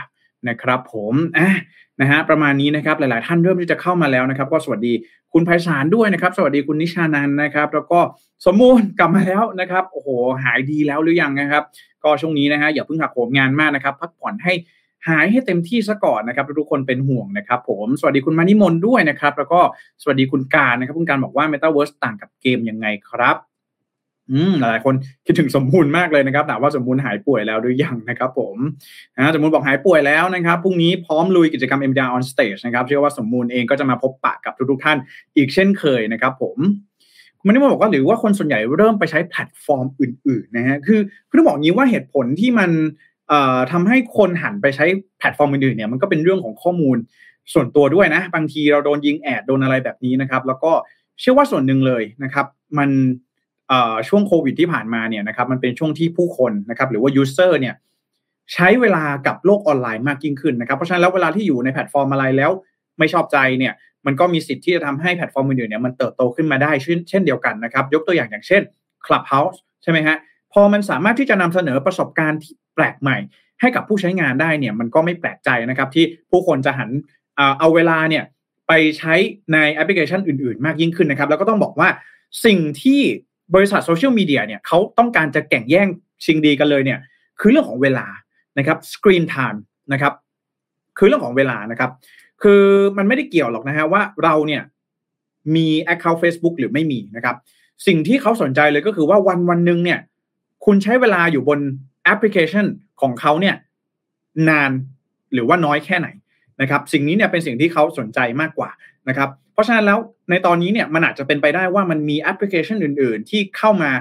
[0.50, 1.50] นะครับผมอะ
[2.02, 4.94] นะฮะประมาณนี้นะครับหลาย ๆ ท่านเริ่มที่จะเข้ามาแล้วนะครับ ก็สวัสดี
[5.34, 8.00] คุณไพศาลด้วยนะครับ สวัสดีคุณนิชานันนะครับ แล้วก็
[8.46, 10.10] สมมูลกลับมาแล้วนะครับโอ้โห
[10.44, 11.64] หายดีแล้วหรือยังนะครับ
[12.04, 14.54] ก็ช่วงนี้นะฮะอย่าเพิ่งหักโหมงานมากนะครับ พักผ่อนให้
[15.08, 19.60] หายให้เต็มที่ซะก่อนนะครับทุกคนเป็นห่วงนะครับผมสวัสดีคุณมานิมนด้วยนะครับ แล้วก็
[20.02, 23.38] สวัสดีคุณการนะครับคุณการบอกว่า Metaverse ต่างกับเกมยังไงครับ
[24.32, 28.56] อืมหลายคนคิดถึงสมมูลมากเลยนะครับถามว่าสมมูลหายป่วยแล้วหรือยังนะครับผม
[29.16, 34.98] นะสมมูลบอกหายป่วยแล้วนะครับพรุ่งนี้พร้อมลุยกิจกรรม MDR on stage นะครับเชื่อว่าสมมูลเองก็จะมาพบปะกับทุกๆท่าน
[35.36, 36.58] อีกเช่นเคยนะครับ ผม
[37.40, 42.72] คุณมานิมนบอกว่าหรือว่าคนส่วนใหญ่เริ่มไปใช้แพลตฟอร์มอื่นๆนะฮะคือคือต้องบอกงี้ว่าเหตุผลที่มัน
[43.72, 44.86] ทำให้คนหันไปใช้
[45.20, 46.98] แพลตฟอร์มอื่นๆเนี่ยมันก็เป็นเรื่องของข้อมูล
[47.54, 50.72] ส่วนตัวด้วยนะ บางทีเราโดนยิง ad โดนอะไรแบบนี้นะครับ แล้วก็
[51.20, 52.46] เชื่อว่าส่วนหนึ่งเลยนะครับ
[52.78, 52.90] มัน
[54.08, 57.76] ช่วงโควิดที่ผ่านมาเนี่ยนะครับมันเป็นช่วงที่ผู้คนนะครับหรือว่า user เนี่ย
[58.54, 62.52] ใช้เวลากับโลกออนไลน์มากยิ่งขึ้นนะครับ เพราะฉะนั้นแล้วเวลาที่อยู่ในแพลตฟอร์มอะไรแล้ว
[63.00, 63.74] ไม่ชอบใจเนี่ย
[64.06, 66.72] มันก็มีสิทธิ์ที่จะทำให้แพลตฟอร์มอื่นๆเนี่ยมันเติบโตขึ้นมาได้
[67.10, 68.62] เช่นเดียวกันนะครับ ยกตัวอย่างอย่างเช่น
[69.06, 70.18] Clubhouse ใช่ไหมฮะ
[70.54, 73.18] พอมันสามารถที่จะนำเสนอประสบการณ์ที่แปลกใหม่
[73.62, 76.90] ให้กับผู้ใช้งานได้เนี่ยมันก็ไม่แปลกใจนะครับที่ผู้คนจะหัน
[77.60, 78.24] เอาเวลาเนี่ย
[78.68, 79.14] ไปใช้
[79.54, 81.90] ในแอปพลิเคชันอื่น ๆ มากยิ่งขึ้นนะครับ แล้วก็ต้องบอกว่า
[82.46, 83.02] สิ่งที่
[83.56, 85.88] บริษัทโซเชียลมีเดียเนี่ยเขาต้องการจะแข่งแย่ง
[86.26, 87.00] ชิงดีกันเลยเนี่ย
[87.40, 88.08] คือเรื่องของเวลา
[88.58, 89.62] นะครับ screen time
[89.94, 90.14] นะครับ
[90.98, 91.92] คือเรื่องของเวลานะครับ
[92.44, 92.64] คือ
[92.98, 94.62] มันไม่ได้เกี่ยวหรอกนะฮะว่าเราเนี่ย
[95.56, 97.36] มี Account Facebook หรือไม่มีนะครับ
[97.88, 100.00] สิ่งที่เขาสนใจเลยก็คือว่าวันวันหนึ่งเนี่ย
[100.72, 101.60] คุณใช้เวลาอยู่บน
[102.04, 102.66] แอปพลิเคชัน
[103.02, 103.56] ของเขาเนี่ย
[104.50, 104.72] นาน
[105.34, 106.08] หรือว่าน้อยแค่ไหน
[106.62, 108.70] นะครับสิ่งนี้เนี่ยเป็นสิ่งที่เขาสนใจมากกว่า
[109.10, 113.92] นะครับเพราะฉะนั้นแล้วในตอนนี้เนี่ยมันอาจจะเป็นไปได้ว่ามันมีแอปพลิเคชันอื่น ๆ ที่เข้ามา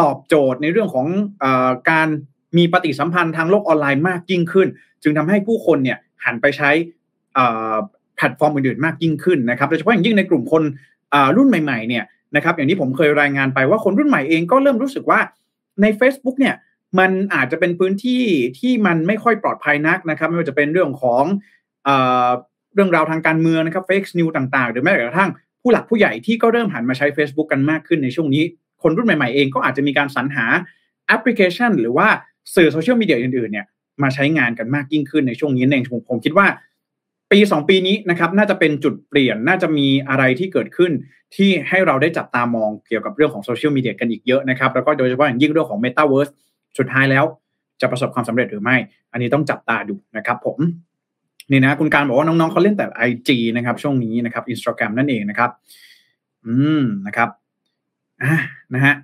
[0.00, 1.06] ตอบโจทย์ในเรื่องของ
[1.42, 1.44] อ
[1.90, 2.08] การ
[2.56, 4.68] มีปฏิสัมพันธ์ทางโลกออนไลน์มากยิ่งขึ้น
[5.02, 6.70] จึงทำให้ผู้คนเนี่ยหันไปใช้
[8.16, 10.62] แพลตฟอร์มอื่น ๆ มากยิ่งขึ้นนะครับโดยเฉพาะอย่างยิ่งในกลุ่มคน
[11.36, 12.04] รุ่นใหม่ ๆ เนี่ย
[12.36, 15.20] นะครับอย่างที่ผมเคยรายงานไปว่าคนรุ่นใหม่เองก็เริ่มรู้สึกว่า
[15.82, 16.54] ใน Facebook เนี่ย
[16.98, 18.22] มันอาจจะเป็นพื้นที่
[18.58, 21.24] ที่มันไม่ค่อยปลอดภัยนักนะครับ ไม่ว่าจะเป็นเรื่องของ
[21.84, 21.90] เอ
[22.74, 28.44] เรื่องราวทางการเมืองนะครับ fake news ต่างๆ หรือแม้กระทั่งผู้หลักผู้ใหญ่ที่ก็เริ่มหันมาใช้ Facebook กันมากขึ้นในช่วงนี้
[28.82, 30.46] คนรุ่นใหม่ๆเองก็อาจจะมีการสรรหา
[31.06, 32.08] แอปพลิเคชัน หรือว่า
[32.54, 33.66] สื่อโซเชียลมีเดียอื่นๆเนี่ย
[34.02, 36.46] มาใช้งานกันมากยิ่งขึ้นในช่วงนี้เองผมผมคิดว่า
[37.32, 40.92] ปี2ปีนี้นะครับน่าจะเป็นจุดเปลี่ยนน่าจะมีอะไรที่เกิดขึ้น
[41.36, 46.32] ที่ให้เราได้จับตามองเกี่ยวกับเรื่องของโซเชียลมีเดียกันอีกเยอะนะครับแล้วก็โดยเฉพาะอย่างยิ่งเรื่องของ Metaverse
[46.78, 47.24] สุดท้ายแล้ว
[47.80, 48.76] จะประสบความสำเร็จหรือไม่
[49.12, 50.58] อันนี้ต้องจับตาดูนะครับผม
[51.50, 55.50] นี่นะคุณการบอกว่าน้องๆเขาเล่นแต่ IG นะครับช่วงนี้นะครับอินสตาแกรมนั่นเองนะครับ
[56.46, 57.28] อืมนะครับ
[58.22, 58.36] อ่า
[58.74, 58.94] นะฮะ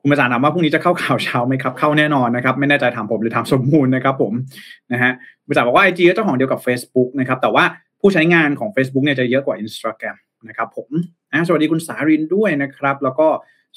[0.00, 4.32] คุณประสานถามว่าพรุ่งนี้จะเข้าข่าวเช้าไหมครับ เข้าแน่นอนนะครับ ไม่แน่ใจถามผมหรือถามสมมูลนะครับผม
[4.92, 7.64] นะฮะคุณประสานบอกว่า IG ก็เจ้าของเดียวกับ Facebook นะครับ แต่ว่า
[8.00, 10.16] ผู้ใช้งานของ Facebook เนี่ยจะเยอะกว่า Instagram
[10.48, 10.88] นะครับผม
[11.32, 13.26] อ่าสวัสดีคุณสารินด้วยนะครับ แล้วก็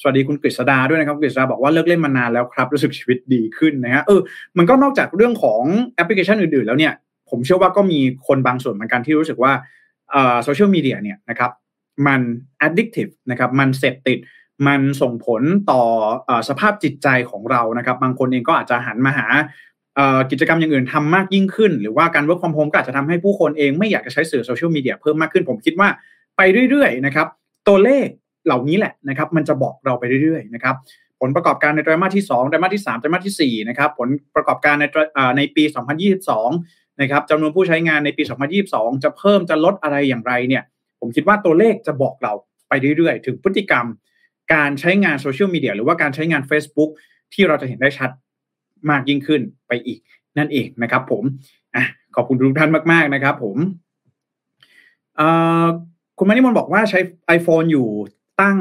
[0.02, 4.22] สวัสดีคุณกฤษดาด้วยนะครับกฤษดาบอกว่าเลิกเล่นมานานแล้วครับ รู้สึกชีวิตดีขึ้นนะฮะเออ
[4.58, 5.62] มันก็นอกจากเรื่องของ
[5.96, 6.94] แอปพลิเคชันอื่นๆ แล้วเนี่ย
[7.30, 9.52] ผมเชื่อว่าก็มีคนบางส่วนเหมือนกันที่รู้สึกว่า
[10.44, 11.52] โซเชียลมีเดียเนี่ยนะครับ
[12.08, 12.22] มัน
[12.66, 14.20] addictive นะครับมันเสพติด
[14.68, 15.82] มันส่งผลต่อ
[16.30, 19.28] อสภาพจิตใจของเรานะครับ บางคนเองก็อาจจะหันมาหา
[20.32, 25.90] กิจกรรมอย่างอื่นทำมากยิ่งขึ้น หรือว่าการ work from home ก็อาจจะทำให้ผู้คนเองไม่อยากจะใช้สื่อโซเชียลมีเดียเพิ่มมากขึ้น ผมคิดว่า
[26.38, 27.28] ไปเรื่อยๆนะครับ
[27.68, 28.08] ตัวเลข
[28.46, 30.76] เหล่านี้แหละนะครับ มันจะบอกเราไปเรื่อยๆนะครับ
[31.20, 34.86] ผลประกอบการในไตรมาสที่2ไตรมาสที่3ไตรมาสที่4นะครับ ผลประกอบการใน
[35.38, 35.64] ในปี
[36.28, 38.24] 2022 นะครับจำนวนผู้ใช้งานในปี
[38.64, 40.64] 2022 จะเพิ่มจะลดอะไรอย่างไรเนี่ย
[41.00, 42.34] ผมคิดว่าตัวเลขจะบอกเรา
[42.70, 43.86] ไปเรื่อยๆ ถึงพฤติกรรม
[44.54, 46.90] การใช้งานโซเชียลมีเดียหรือว่าการใช้งาน Facebook
[47.34, 48.10] ที่เราจะเห็นได้ชัด
[48.90, 50.00] มากยิ่งขึ้นไปอีก
[50.38, 51.24] นั่นเองนะครับผม
[51.76, 51.86] อะ
[52.16, 53.58] ขอบคุณทุกท่านมาก ๆ นะครับผม
[56.18, 57.00] คุณมานิมนบอกว่าใช้
[57.38, 57.88] iPhone อยู่
[58.42, 58.58] ตั้ง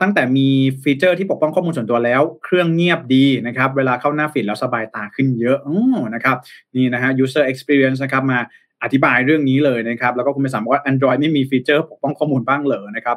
[0.00, 0.48] ตั้งแต่มี
[0.82, 5.68] ฟีเจอร์ที่ปกป้องข้อมูลส่วนตัวแล้ว เครื่องเงียบดีนะครับ เวลาเข้าหน้าฟีดแล้วสบายตาขึ้นเยอะอ
[6.14, 6.36] นะครับ
[6.76, 8.38] นี่นะฮะ user experience นะครับมา
[8.82, 13.16] อธิบายเรื่องนี้เลยนะครับ แล้วก็คุณไปป์ถามว่า Android ไม่มีฟีเจอร์ปกป้องข้อมูลบ้างเหรอนะครับ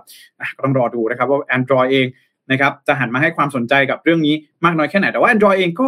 [0.55, 2.07] ก็ต้องรอดูนะครับว่า Android เอง
[2.51, 5.87] นะครับจะหันมาให้ความสนใจกับเรื่องนี้มากน้อยแค่ไหน แต่ว่า Android เองก็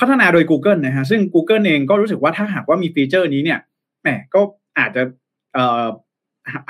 [0.00, 3.58] พัฒนาโดย Google นะฮะซึ่ง Google เองก็รู้สึกว่าถ้าหากว่ามีฟีเจอร์นี้เนี่ย
[4.02, 4.40] แหมก็
[4.78, 5.02] อาจจะ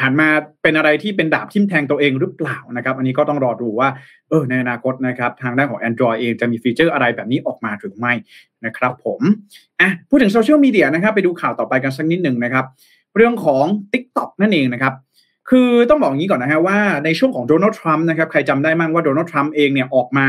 [0.03, 0.29] หันมา
[0.63, 3.89] เป็นอะไรที่เป็นดาบทิ่มแทงตัวเองหรือเปล่านะครับ อันนี้ก็ต้องรอดูว่า
[4.31, 8.13] เออในอนาคตนะครับทางด้านของ Android เองจะมีฟีเจอร์อะไรแบบนี้ออกมาหรือไม่
[8.65, 9.21] นะครับผม
[9.81, 12.65] อะพูดถึงโซเชียลมีเดียนะครับไปดูข่าวต่อไปกันสักนิดหนึ่งนะครับ
[13.17, 14.95] เรื่องของ TikTok นั่นเองนะครับ
[15.51, 20.29] คือต้องบอกอย่างนี้ก่อนนะฮะว่าในช่วงของโดนัลด์ทรัมป์นะครับใครจำได้มั่งว่าโดนัลด์ทรัมป์เองเนี่ยออกมา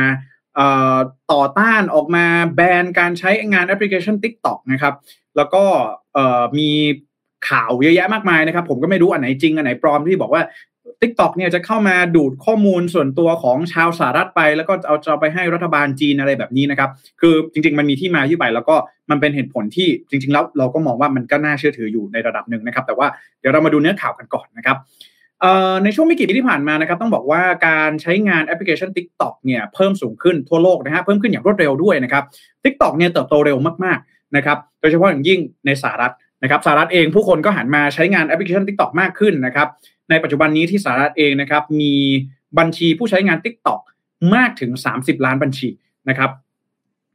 [1.31, 4.93] ต่อต้านออกมาแบนการใช้งานแอปพลิเคชัน TikTok นะครับ
[5.37, 5.63] แล้วก็
[6.57, 6.69] มี
[7.49, 10.43] ข่าวเยอะแยะมากมายนะครับ ผมก็ไม่รู้อันไหนจริงอันไหนปลอมที่บอกว่า
[11.01, 16.89] t ิ k t o k เนี่ยจะเข้ามาดูดข้อมูลส่วนตัวของชาวสหรัฐไป แล้วก็เอาจะไปให้รัฐบาลจีนอะไรแบบนี้นะครับ
[17.21, 18.75] คือจริง ๆ มันมีที่มาที่ไป แล้วก็
[19.09, 23.07] มันเป็นเหตุผลที่จริง ๆ แล้วเราก็มองว่ามันก็น่าเชื่อถืออยู่ในระดับหนึ่งนะครับ แต่ว่า
[23.39, 24.77] เดี๋ยวเรามาดูเนื้อข่าวกันก่อนนะครับ
[25.83, 32.23] ในช่วงไม่กี่ปีที่ผ่านมานะครับ ต้องบอกว่าการใช้งานแอปพลิเคชัน TikTok เนี่ยเพิ่มสูงขึ้นทั่วโลกนะฮะเพิ่มขึ้นอย่างรวดเร็วด้วยนะครับ
[32.63, 39.67] TikTok เนี่ยเติบโตเร็วมากๆนะครับโดยเฉพาะอย่างยิ่งในสหรัฐ นะครับสหรัฐเองผู้คนก็หันมาใช้งานแอปพลิเคชัน TikTok มากขึ้นนะครับ
[40.09, 41.95] ในปัจจุบันนี้ที่สหรัฐเองนะครับมี
[42.57, 43.79] บัญชีผู้ใช้งาน TikTok
[44.35, 45.69] มากถึง 30 ล้านบัญชี
[46.09, 46.31] นะครับ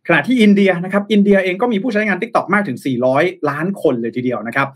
[0.06, 2.78] ขณะที่อินเดียนะครับอินเดียเองก็มีผู้ใช้งาน TikTok มากถึง
[3.12, 4.68] 400 ล้านคนเลยทีเดียวนะครับ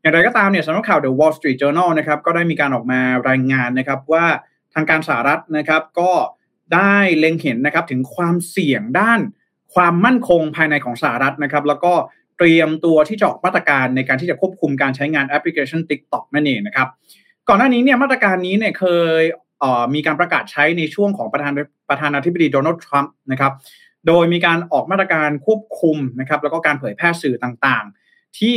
[0.00, 4.24] อย่างไรก็ตามเนี่ยสำนักข่าว The Wall Street Journal นะครับก็ได้มีการออกมารายงานนะครับว่า
[4.74, 6.12] ทางการสหรัฐนะครับก็
[6.74, 9.20] ได้เล็งเห็นนะครับถึงความเสี่ยงด้าน
[9.74, 11.92] ความมั่นคงภายในของสหรัฐนะครับแล้วก็
[12.38, 16.88] เตรียมตัวที่จะออกมาตรการในการที่จะควบคุมการใช้งานแอปพลิเคชัน TikTok นั่นเองนะครับ
[17.48, 18.84] ก่อนหน้านี้เนี่ยมาตรการนี้เนี่ยเค
[19.20, 19.22] ย
[19.94, 21.52] มีการประกาศใช้ในช่วงของประธาน
[21.90, 23.52] ประธานาธิบดีโดนัลด์ทรัมป์นะครับ
[24.06, 28.54] โดยมีการออกมาตรการควบคุมนะครับแล้วก็การเผยแพร่สื่อต่างๆ ที่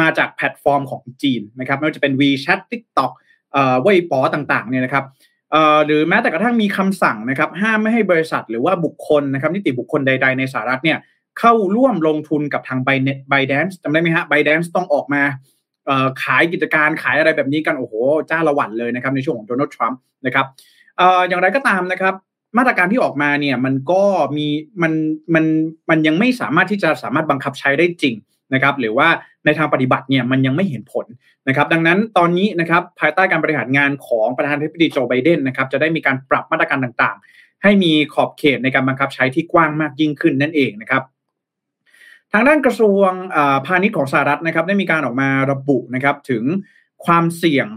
[0.00, 3.12] มาจากแพลตฟอร์มของจีนนะครับไม่ว่าจะเป็น WeChat TikTok
[3.82, 5.04] Weibo ต่างๆเนี่ยนะครับ
[5.86, 10.98] หรือแม้แต่กระทั่งมีคำสั่งนะครับห้ามไม่ให้บริษัทหรือว่าบุคคลนะครับนิติบุคคลใด ๆ ในสหรัฐเนี่ย
[11.38, 12.88] เข้าร่วมลงทุนกับทางไบ
[13.30, 15.22] ไบแดนซ์จำได้ไหมฮะไบแดนซ์ต้องออกมา
[16.22, 17.94] ขายกิจการขายอะไรแบบนี้กันโอ้โห
[18.30, 20.46] จ้าละวันเลยนะครับในช่วงของโดนัลด์ทรัมป์นะครับ
[21.28, 22.14] อย่างไรก็ตามนะครับ
[22.58, 24.02] มาตรการที่ออกมาเนี่ยมันก็
[24.36, 24.46] มี
[24.82, 24.92] มัน
[25.34, 25.44] มัน
[25.90, 28.14] มันยังไม่สามารถที่จะสามารถบังคับใช้ได้จริง
[28.54, 29.08] นะครับ หรือว่า
[29.44, 31.06] ในทางปฏิบัติเนี่ยมันยังไม่เห็นผล
[31.48, 41.02] นะครับ ดังนั้นตอนนี้นะครับภายใต้การบริหารงานของประธานาธิบดีโจไบเดนนะครับจะได้มีการปรับมาตรการต่างๆ ให้มีขอบเขตในการบังคับใช้ที่กว้างมากยิ่งขึ้นนั่นเองนะครับ
[42.32, 43.10] ทางด้านกระทรวง
[43.66, 46.44] พาณิชย์ของสหรัฐนะครับได้มีการออกมาระบุนะครับถึง
[47.04, 47.68] ความเสี่ยง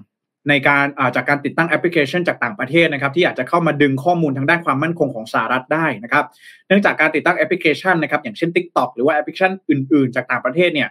[0.50, 0.86] ในการ
[1.16, 6.26] จากการติดตั้งแอปพลิเคชันจากต่างประเทศนะครับ ที่อาจจะเข้ามาดึงข้อมูลทางด้านความมั่นคงของสหรัฐได้นะครับ
[6.68, 10.90] เนื่องจากการติดตั้งแอปพลิเคชันนะครับอย่างเช่น TikTok หรือว่าแอปพลิเคชันอื่นๆ จากต่างประเทศเนี่ย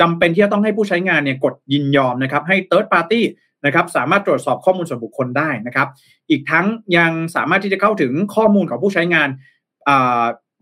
[0.00, 3.22] จำเป็นที่จะต้องให้ผู้ใช้งานเนี่ยกดยินยอมนะครับให้ third party
[3.66, 5.88] นะครับสามารถตรวจสอบข้อมูลส่วนบุคคลได้นะครับ
[6.30, 9.28] อีกทั้งยังสามารถที่จะเข้าถึงข้อมูลของผู้ใช้งาน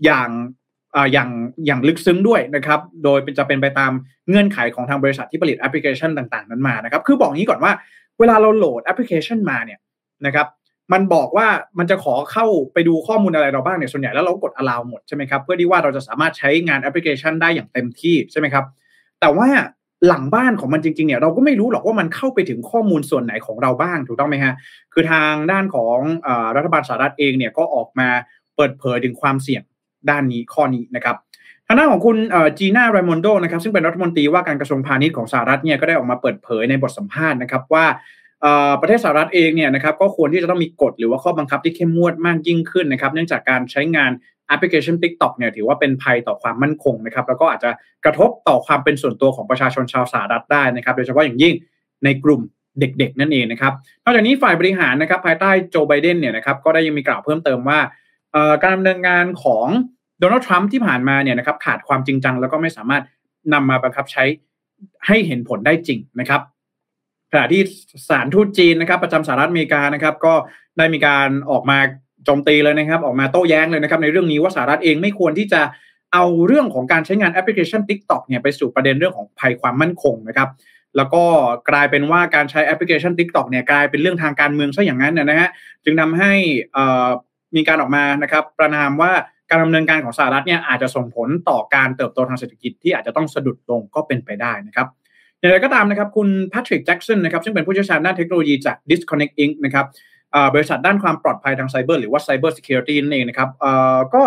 [0.05, 0.31] อย่าง
[1.13, 1.29] อย่าง
[1.67, 3.93] อย่างลึกซึ้งด้วยนะครับ โดยจะเป็นไปตาม
[4.29, 7.73] เงื่อนไขของทางบริษัทที่ผลิตแอปพลิเคชันต่างๆ นั้นมานะครับ คือบอกงี้ก่อนว่า
[8.19, 9.79] เวลาเราโหลดแอปพลิเคชันมาเนี่ย
[10.27, 10.47] นะครับ
[10.93, 11.47] มันบอกว่า
[11.79, 18.65] มันจะขอเข้าไปดูข้อมูลอะไรเราบ้างเนี่ยส่วนใหญ่แล้วเรากด allow หมดใช่ไหมครับเพื่อที่ว่าเราจะสามารถใช้งานแอปพลิเคชันได้อย่างเต็มที่ใช่ไหมครับ
[19.21, 19.49] แต่ว่า
[20.09, 24.55] หลังบ้านของมันจริงๆเนี่ยเราก็ไม่รู้หรอกว่ามันเข้าไปถึงข้อมูลส่วนไหนของเราบ้างถูกต้องไหมฮะ
[24.93, 25.97] คือทางด้านของ
[26.57, 28.09] รัฐบาลสหรัฐเองเนี่ยก็ออกมา
[28.57, 29.63] เปิดเผยถึงความเสี่ยง
[30.11, 31.17] ด้านนี้ข้อนี้นะครับ
[31.67, 32.17] ทางด้านของคุณ
[32.59, 37.87] จีน่าไรมอนโดนะครับซึ่งเป็นรัฐมนตรีว่าการกระทรวงพาณิชย์ของสหรัฐเนี่ยก็ได้ออกมาเปิดเผยในบทสัมภาษณ์นะครับว่า
[38.81, 44.11] ประเทศสหรัฐเองเนี่ยนะครับก็ควรที่จะต้องมีกฎหรือว่าข้อบังคับที่เข้มงวดมากยิ่งขึ้นนะครับ เนื่องจากการใช้งาน
[44.47, 47.71] แอปพลิเคชัน TikTok เนี่ยถือว่าเป็นภัยต่อความมั่นคงนะครับ แล้วก็อาจจะ
[48.05, 51.55] กระทบต่อความเป็นส่วนตัวของประชาชนชาวสหรัฐได้นะครับ โดยเฉพาะอย่างยิ่ง
[52.05, 52.41] ในกลุ่ม
[52.81, 53.73] เด็กๆ นั่นเองนะครับ
[54.05, 57.79] นอกจากนี้ฝ่ายบริหารนะครับภายใต้โจไบเดนเนี่ยนะครับก็ได้ยังมีกล่าวเพิ่มเติมว่า
[58.63, 59.67] การดำเนินงานของ
[60.21, 63.03] โดนัลด์ทรัมป์ที่ผ่านมาเนี่ยนะครับขาดความจริงจังแล้วก็ไม่สามารถ
[63.53, 64.25] นำมาบังคับใช้
[65.07, 66.41] ให้เห็นผลได้จริงนะครับ
[67.33, 67.63] ขณะที่
[68.09, 70.35] สารทูตจีนนะครับ ประจำสหรัฐอเมริกานะครับ ก็
[70.79, 71.79] ได้มีการออกมา
[72.25, 75.61] โจมตีเลยนะครับ ออกมาโต้แย้งเลยนะครับ ในเรื่องนี้ว่าสหรัฐเองไม่ควรที่จะ
[76.13, 80.49] เอาเรื่องของการใช้งานแอปพลิเคชัน TikTok เนี่ยไปสู่ประเด็นเรื่องของภัยความมั่นคงนะครับ
[80.97, 81.23] แล้วก็
[81.71, 85.49] กลายเป็นว่าการใช้แอปพลิเคชัน TikTok เนี่ยกลายเป็นเรื่องทางการเมืองซะอย่างนั้นนะฮะ
[85.85, 86.33] จึงทำให้
[87.57, 89.13] มีการออกมานะครับประณามว่า
[89.51, 94.87] การดำเนินการของสหรัฐเนี่ยอาจจะส่งผลต่อการเติบโตทางเศรษฐกิจที่อาจจะต้องสะดุดลงก็เป็นไปได้นะครับ
[95.39, 99.55] อย่างไรก็ตามนะครับคุณแพทริกแจ็กสันนะครับซึ่งเป็นผู้เชี่ยวชาญด้านเทคโนโลยีจาก Disconnect Inc.
[99.65, 99.87] นะครับ
[100.55, 103.49] บริษัทด้านความปลอดภัยทางไซเบอร์หรือว่า Cyber Security นั่นเองนะครับ
[104.15, 104.23] ก็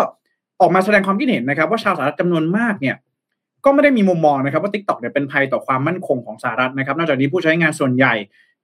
[0.60, 2.96] ออกมาแสดงความคิดเห็นนะครับว่าชาวสหรัฐจำนวนมากเนี่ย
[3.64, 8.14] ก็ไม่ได้มีมุมมองนะครับว่า TikTok เนี่ยเป็นภัยต่อความมั่นคงของสหรัฐนะครับนอกจากนี้ผู้ใช้งานส่วนใหญ่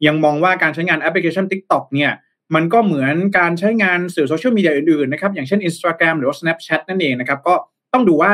[0.07, 2.11] ยังมองว่าการใช้งานแอปพลิเคชัน TikTok เนี่ย
[2.55, 7.55] มันก็เหมือนการใช้งานสื่อโซเชียลมีเดียอื่นๆนะครับอย่างเช่น Instagram หรือว่า Snapchat นั่นเองนะครับก็
[7.93, 8.33] ต้องดูว่า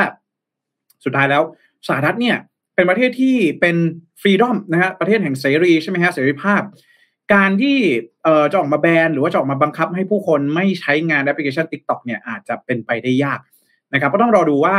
[1.05, 1.43] สุดท้ายแล้ว
[1.87, 2.37] สหรัฐเนี่ย
[2.75, 3.75] เป็นประเทศที่เป็น
[4.21, 6.61] freedom นะฮะประเทศแห่งเสรีใช่ไหมฮะเสรีภาพ
[7.33, 7.77] การที่
[8.23, 13.39] เอ่อจะออกมาแบนหรือว่าจะออกมาบังคับให้ผู้คนไม่ใช้งานแอปพลิเคชัน TikTok เนี่ยอาจจะเป็นไปได้ยาก
[13.93, 14.75] นะครับก็ต้องรอดูว่า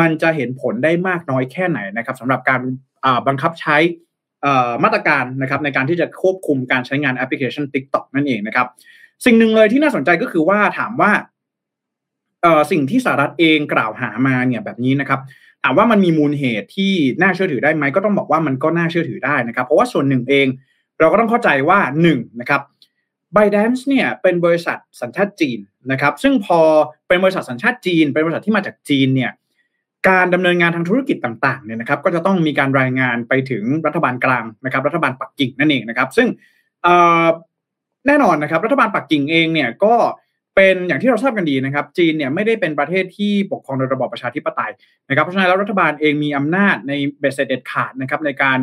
[0.00, 2.60] มันจะเห็นผลได้มากน้อยแค่ไหนนะครับสำหรับการ
[3.26, 3.76] บังคับใช้
[4.84, 8.66] มาตรการนะครับในการที่จะควบคุมการใช้งานแอปพลิเคชัน TikTok นั่นเองนะครับ
[9.24, 11.10] สิ่งหนึ่งเลยที่น่าสนใจก็คือว่าถามว่า
[12.70, 15.20] สิ่งที่สหรัฐเองกล่าวหามาเนี่ยแบบนี้นะครับ
[15.62, 20.46] ถามว่ามันมีมูลเหตุที่น่าเชื่อถือได้ไหมก็ต้องบอกว่ามันก็น่าเชื่อถือได้นะครับ เพราะว่าส่วนหนึ่งเอง
[20.98, 22.60] เราก็ต้องเข้าใจว่าหนึ่งนะครับ
[23.36, 25.58] b y d a n c e เนี่ยเป็นบริษัทสัญชาติจีน
[25.92, 26.60] นะครับ ซึ่งพอ
[27.08, 29.30] เป็นบริษัทสัญชาติจีน เป็นบริษัทที่มาจากจีนเนี่ย
[30.08, 36.28] การดำเนินงานทางธุรกิจต่างๆเนี่ยนะครับ ก็จะต้องมีการรายงานไปถึงรัฐบาลกลางนะครับ รัฐบาลปักกิ่งนั่นเองนะครับ ซึ่ง
[38.06, 39.94] แน่นอนนะครับ รัฐบาลปักกิ่งเองเนี่ยก็
[40.56, 44.72] เป็นอย่างที่เราทราบกันดีนะครับ จีนเนี่ยไม่ได้เป็นประเทศที่ปกครองโดยระบอบประชาธิปไตย
[45.08, 48.58] นะครับเพราะฉะนั้นแล้วรัฐบาลเองมีอำนาจในเบสเเด็ดขาดนะครับในการ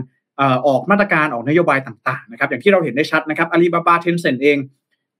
[0.67, 4.57] ออกมาตรการออกนโยบายต่างๆนะครับอย่างที่เราเห็นได้ชัดนะครับอาลีบาบาเทนเซนเอง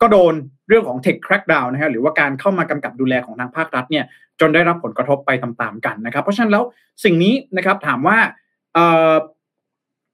[0.01, 0.33] ก็โดน
[0.67, 4.05] เรื่องของ Tech Crackdown นะฮะหรือว่าการเข้ามากำกับดูแลของทางภาครัฐเนี่ย
[4.39, 6.63] จนได้รับผลกระทบไปตามๆกันนะครับ เพราะฉะนั้นแล้ว
[7.03, 8.17] สิ่งนี้นะครับถามว่า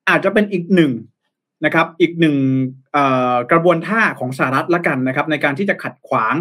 [0.10, 0.92] อาจจะเป็นอีกหนึ่ง
[1.66, 2.36] นะครับอีกหนึ่ง
[3.52, 6.36] กระบวนท่าของสหรัฐละกันนะครับ ในการที่จะขัดขวาง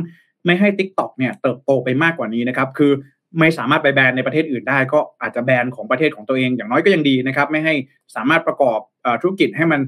[0.44, 2.92] ไม่ให้ Tik t o อกเนี่ยเติบโตไปมากกว่านี้นะครับ คือ
[3.38, 7.74] ไม่สามารถไปแบนในประเทศอื่นได้ ก็อาจจะแบนของประเทศของตัวเองอย่างน้อยก็ยังดีนะครับ ไม่ให้
[8.16, 8.81] สามารถประกอบ
[9.22, 9.81] ธุรกิจให้มัน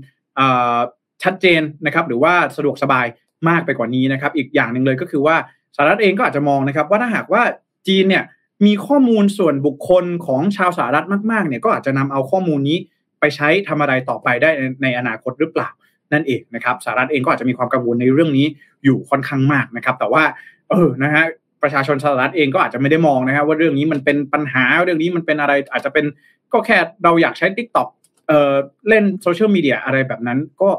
[1.22, 3.06] ชัดเจนนะครับ หรือว่าสะดวกสบาย
[3.48, 5.36] มากไปกว่านี้นะครับ อีกอย่างหนึ่งเลยก็คือว่า
[5.76, 7.42] สหรัฐเองก็อาจจะมองนะครับว่าถ้าหากว่า
[7.88, 8.24] จีนเนี่ย
[8.66, 12.78] มีข้อมูลส่วนบุคคลของชาวสหรัฐมากๆเนี่ยก็อาจจะนำเอาข้อมูลนี้
[13.20, 14.50] ไปใช้ทำอะไรต่อไปได้
[14.82, 15.68] ในอนาคตหรือเปล่า
[16.12, 18.46] นั่นเองนะครับสหรัฐเองก็อาจจะมีความกังวลในเรื่องนี้
[18.84, 20.22] อยู่ค่อนข้างมากนะครับ แต่ว่า
[20.70, 21.24] เออนะฮะ
[21.62, 26.04] ประชาชนสหรัฐเองก็อาจจะไม่ได้มองนะครับว่าเรื่องนี้มันเป็นปัญหาเรื่องนี้มันเป็นอะไรอาจจะเป็น
[26.52, 27.88] ก็แค่เราอยากใช้ t ิ k t o k
[28.28, 28.54] เอ่อ
[28.88, 30.70] เล่นโซเชียลมีเดียอะไรแบบนั้นก็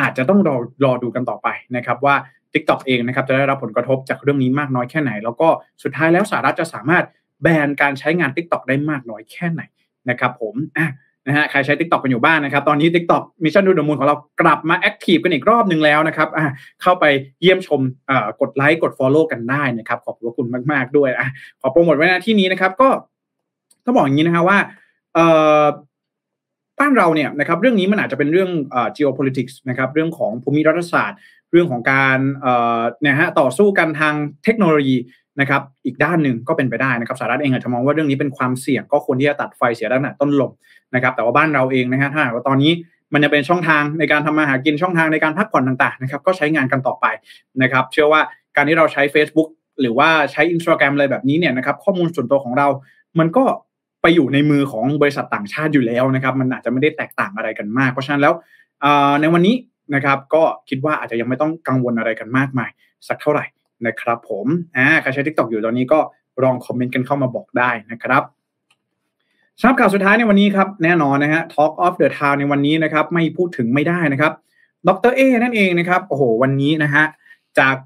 [0.00, 2.14] อาจจะต้องรอรอดูกันต่อไปนะครับว่า
[2.52, 5.48] TikTok เองนะครับจะได้รับผลกระทบจากเรื่องนี้มากน้อยแค่ไหน แล้วก็
[5.82, 7.04] สุดท้ายแล้วสหรัฐจะสามารถ
[7.42, 9.62] แบนการใช้งาน TikTok ได้มากน้อยแค่ไหน
[10.10, 10.88] นะครับผมอะ
[11.26, 16.44] นะฮะใครใช้ TikTok กันอยู่บ้านนะครับ ตอนนี้ TikTok Mission to the Moon ของเรากลับมา active กันอีกรอบหนึ่งแล้วนะครับอะ
[16.82, 17.04] เข้าไป
[17.40, 21.28] เยี่ยมชมอ่ากดไลค์กด Follow กันได้นะครับ ขอบคุณมาก ๆ ด้วยอะ
[21.60, 22.88] ขอโปรโมทไว้นะที่นี้นะครับ ก็
[23.84, 24.58] ต้องบอกอย่างนี้นะฮะว่า
[25.14, 25.26] เอ่
[25.62, 25.64] อ
[26.80, 28.50] บ้านเราเนี่ยนะครับเรื่องนี้มันอาจจะเป็นเรื่อง
[28.96, 31.18] geopolitics นะครับเรื่องของภูมิรัฐศาสตร์
[31.52, 34.14] เรื่องของการเนี่ยฮะต่อสู้กันทาง
[34.44, 34.96] เทคโนโลยี
[35.40, 40.52] นะครับอีกด้านหนึ่งก็เป็นไปได้นะครับสหรัฐเองอาจจะมองว่าเรื่องนี้เป็นความเสี่ยงก็ควรที่จะตัดไฟเสียตั้งแต่ต้นลม
[40.94, 42.72] นะครับแต่ว่าบ้านเราเองนะฮะถ้าว่าตอนนี้
[43.12, 47.06] มันจะเป็นช่องทางในการทำมาหากินช่องทางในการพักผ่อนต่างๆนะครับก็ใช้งานกันต่อไป
[47.62, 48.20] นะครับเชื่อว่า
[48.56, 49.48] การที่เราใช้ Facebook
[49.80, 52.68] หรือว่าใช้ Instagram อะไรแบบนี้เนี่ยนะครับข้อมูลส่วนตัวของเรา
[53.18, 53.44] มันก็
[54.02, 58.34] ไปอยู่ในมือของบริษัทต่างชาติอยู่แล้วนะครับ มันอาจจะไม่ได้แตกต่างอะไรกันมาก เพราะฉะนั้นแล้ว
[59.20, 59.54] ในวันนี้
[59.94, 62.70] นะครับ ก็คิดว่าอาจจะยังไม่ต้องกังวลอะไรกันมากมาย
[63.08, 63.44] สักเท่าไหร่
[63.86, 65.98] นะครับ ผมอ่าใครใช้ TikTok อยู่ตอนนี้ก็
[66.42, 68.22] ลองคอมเมนต์กันเข้ามาบอกได้นะครับ
[69.60, 74.32] สำหรับข่าวสุดท้ายในวันนี้ครับ แน่นอนนะฮะ Talk of the Town ในวันนี้นะครับ ไม่พูดถึงไม่ได้นะครับ
[74.88, 77.04] ดรเอนั่นเองนะครับโอ้โหวันนี้นะฮะ
[77.58, 77.76] จาก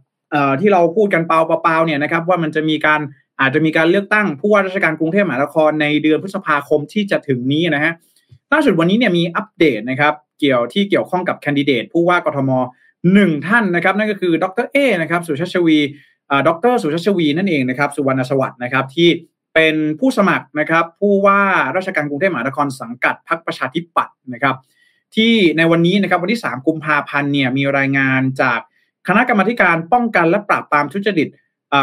[0.61, 3.01] ที่เราพูดกันเปล่าเปล่าเนี่ยนะครับ ว่ามันจะมีการ
[3.41, 7.93] อาจจะมีการเลือกตั้งผู้ว่าราชการกรุงเทพมหานครในเดือนพฤษภาคมที่จะถึงนี้นะฮะ
[8.53, 12.51] ล่าสุดวันนี้เนี่ยมีอัปเดตนะครับเกี่ยวที่เกี่ยวข้องกับแคนดิเดตผู้ว่ากทม
[13.15, 15.79] หนึ่งท่านนะครับ นั่นก็คือดรเอนะครับสุชาชวี
[16.47, 19.09] ดรสุชาชวีนั่นเองนะครับ สุวรรณสวัสดิ์นะครับที่
[19.55, 21.41] เป็นผู้สมัครนะครับผู้ว่า
[21.77, 24.57] ราชการกรุงเทพมหานครสังกัดพรรคประชาธิปัตย์นะครับ
[25.17, 28.59] ที่ในวันนี้นะครับวันที่ 3 กุมภาพันธ์เนี่ยมีรายงานจาก
[29.09, 31.29] คณะกรรมการป้องกันและปราบปรามทุจริต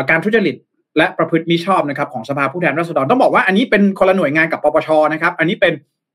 [0.09, 0.55] การทุจริต
[0.97, 5.73] และประพฤติมิชอบนะครับของสภาผู้แทนราษฎรต้องบอกว่าอันนี้เป็นคนละหน่วยงานกับปปชนะครับ อันนี้เป็น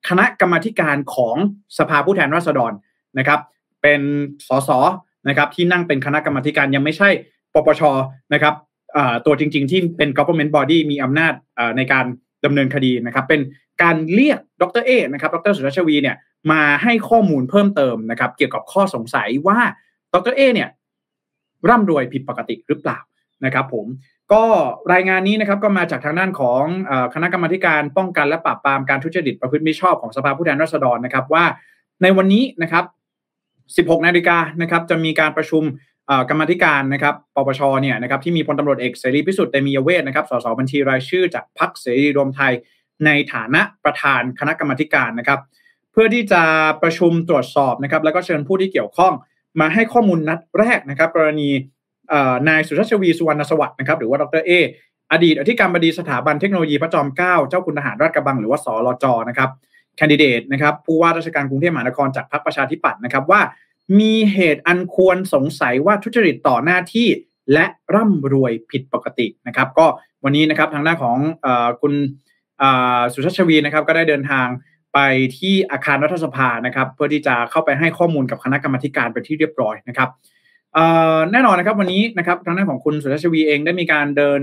[0.08, 1.36] คณะกรรมการของ
[1.78, 2.72] สภาผู้แทนราษฎร
[3.18, 3.40] นะครับ
[3.82, 4.00] เป็น
[4.48, 4.70] สส
[5.28, 7.08] นะครับที่นั่งเป็นคณะกรรมการยังไม่ใช่
[7.54, 7.82] ปปช
[8.32, 8.54] นะครับ
[9.26, 11.32] ตัวจริง ๆ ที่เป็น government body มีอำนาจ
[11.76, 12.04] ในการ
[12.44, 13.40] ดำเนินคดีนะครับ เป็น
[13.82, 16.16] การเรียกดรเอนะครับดรสุรชวีเนี่ย
[16.52, 19.58] มาให้ข้อมูลเพิ่มเติมนะครับ เกี่ยวกับข้อสงสัยว่า
[20.14, 20.68] ดรเอเนี่ย
[21.68, 22.98] ร่ำรวยผิดปกติหรือเปล่า
[23.44, 23.86] นะครับ ผม
[24.32, 24.44] ก็
[24.92, 26.62] รายงานนี้นะครับก็มาจากทางด้านของ
[27.14, 31.44] คณะกรรมาการป้องกันและปราบปรามการทุจริตประพฤติมิชอบของสภาผู้แทนราษฎรนะครับว่า
[32.02, 32.84] ในวันนี้นะครับ
[33.88, 35.62] 16 นาฬิกานะครับจะมีการประชุม
[36.30, 42.52] กรรมธิการนะครับปปชเนี่ยนะครับที่มีพลตำรวจเอกเสรีพิสุทธิ์เตมียเวทนะครับสสบัญชีรายชื่อจากพรรคเสรีรวมไทย
[43.04, 45.40] ในฐานะประธานคณะกรรมการนะครับ
[45.92, 46.42] เพื่อที่จะ
[46.82, 49.12] ประชุมตรวจสอบนะครับแล้วก็เชิญผู้ที่เกี่ยวข้อง
[49.60, 51.50] มาให้ข้อมูลนัดแรกนะครับ กรณี
[52.48, 54.52] นายสุชาชวีสุวรรณสวัสดิ์นะครับหรือว่าดรเอ
[55.12, 59.50] อดีตอธิการบดีสถาบันเทคโนโลยีพระจอมเกล้าเจ้าคุณทหารราชกระบังหรือว่าสลจนะครับ
[59.96, 63.40] แคนดิเดตนะครับผู้ว่าราชการกรุงเทพมหานครจากพรรคประชาธิปัตย์นะครับว่า
[64.00, 67.08] มีเหตุอันควรสงสัยว่าทุจริตต่อหน้าที่
[67.52, 69.86] และร่ำรวยผิดปกตินะครับ ก็
[70.24, 71.46] วันนี้นะครับทางหน้าของอ
[71.80, 71.92] คุณ
[73.12, 74.46] สุชาชวีนะครับก็ได้เดินทาง
[74.94, 74.98] ไป
[75.38, 80.08] ที่อาคารรัฐสภานะครับ เพื่อที่จะเข้าไปให้ข้อมูลกับคณะกรรมการไปที่เรียบร้อยนะครับ
[81.32, 84.40] แน่นอนนะครับวันนี้นะครับทางด้านของคุณสุชาชวีเองได้มีการเดิน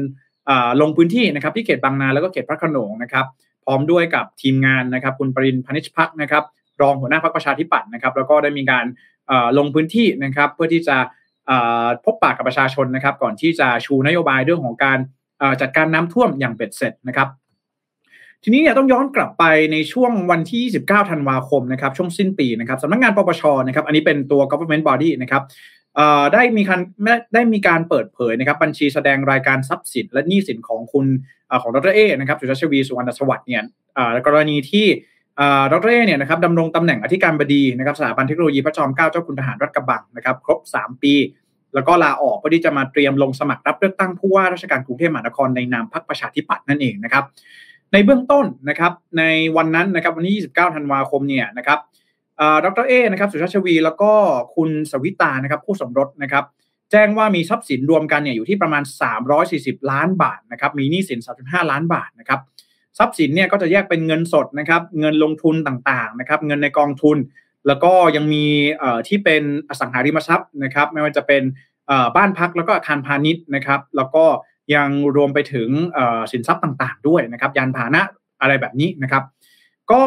[0.81, 3.25] ลงพื้นที่นะครับที่เขตบางนาแล้วก็เขตพระขนงนะครับ
[3.65, 6.43] พร้อมด้วยกับทีมงานนะครับคุณปรินพนิชพักนะครับ
[6.81, 8.85] รองหัวหน้าพรรคประชาธิปัตย์นะครับแล้วก็ได้มีการ
[9.57, 10.97] ลงพื้นที่นะครับเพื่อที่จะ
[12.05, 14.99] พบปากกับประชาชนนะครับก่อนที่จะชูนโยบายเรื่องของการ
[15.61, 17.27] จัดการน้ำท่วมอย่างเป็ดเสร็จนะครับ
[18.43, 25.43] ทีนี้เนี่ยต้องย้อนกลับไปในช่วงวันที่ 29 ธันวาคมนะครับช่วงสิ้นปีนะครับสำนักงงานปปชนะครับอันนี้เป็นตัว government body นะครับ
[26.33, 26.81] ได้มีการ
[27.33, 31.05] ได้มีการเปิดเผยนะครับบัญชีแสดงรายการทรัพย์สินและหนี้สินของคุณ
[31.61, 33.63] ของดรเอนะครับสุชาชวีสุวรรณสวัสดิ์เนี่ย
[34.25, 34.85] กรณีที่
[35.71, 41.13] ดรเอเนี่ยนะครับดำรงตำแหน่งอธิการบดีนะครับสถาบันเทคโนโลยีพระจอมเกล้าเจ้าคุณทหารรัฐกระบังนะครับครบ 3 ปี
[41.75, 47.23] แล้วก็ลาออกเพื่อที่จะมาเตรียมลงสมัครรับเลือกตั้งผู้ว่าราชการกรุงเทพมหานครในนามพรรคประชาธิปัตย์นั่นเองนะครับ
[47.93, 49.23] ในเบื้องต้นนะครับใน
[49.57, 51.79] วันนั้นนะครับวันที่ 29 ธันวาคมเนี่ยนะครับ
[52.65, 54.11] ดรเอนะครับสุชาชวี แล้วก็
[54.55, 56.45] คุณสวิตานะครับผู้สมรสนะครับ
[56.91, 58.83] แจ้งว่ามีทรัพย์สินรวมกันเนี่ยอยู่ที่ประมาณ
[59.37, 62.39] 340 ล้านบาทนะครับมีหนี้สิน 35 ล้านบาทนะครับ
[62.97, 67.17] ทรัพย์สินเนี่ยก็จะแยกเป็นเงินสดนะครับเงินลงทุนต่างๆนะครับเงินในกองทุน
[67.67, 68.45] แล้วก็ยังมี
[69.07, 71.43] ที่เป็นอสังหาริมทรัพย์นะครับไม่ว่าจะเป็น
[72.15, 74.25] บ้านพักแล้วก็อาคารพาณิชย์นะครับ แล้วก็
[74.75, 75.69] ยังรวมไปถึง
[76.31, 78.01] สินทรัพย์ต่างๆ ด้วยนะครับยานพาหนะ
[78.41, 79.23] อะไรแบบนี้นะครับ
[79.91, 80.01] ก็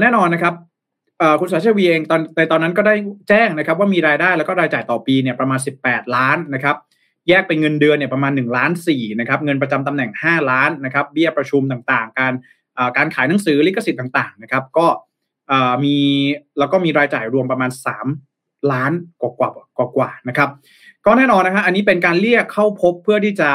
[0.00, 0.54] แน่นอนนะครับ
[1.40, 2.94] คุณสาชวีเองตอนในตอนนั้นก็ได้
[3.28, 6.76] แจ้งนะครับ ว่ามีรายได้แล้วก็รายจ่ายต่อปีเนี่ยประมาณ 18 ล้านนะครับ
[7.28, 12.32] แยกเป็นเงินเดือนเนี่ยประมาณ1ล้าน4นะครับ เงินประจำตำแหน่ง 5 ล้านนะครับ เบี้ยประชุมต่างๆ การ
[12.96, 14.86] การขายหนังสือลิขสิทธิ์ต่างๆนะครับ ก็
[15.84, 15.96] มี
[16.58, 17.70] แล้วก็มีรายจ่ายรวมประมาณ
[18.20, 20.50] 3 ล้านกว่ากว่ากว่านะครับ
[21.06, 23.50] ก็แน่นอนนะครับอันนี้เป็นการเรียกเข้าพบเพื่อที่จะ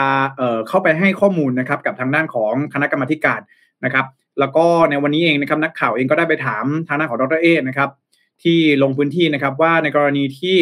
[0.68, 3.40] เข้าไปให้ข้อมูลนะครับ กับทางด้านของคณะกรรมการ
[3.86, 4.06] นะครับ
[4.40, 7.90] แล้วก็ในวันนี้เองนะครับนักข่าวเองก็ได้ไปถามทางด้านของดรเอนะครับ
[8.44, 10.58] ที่ลงพื้นที่นะครับว่าในกรณีที่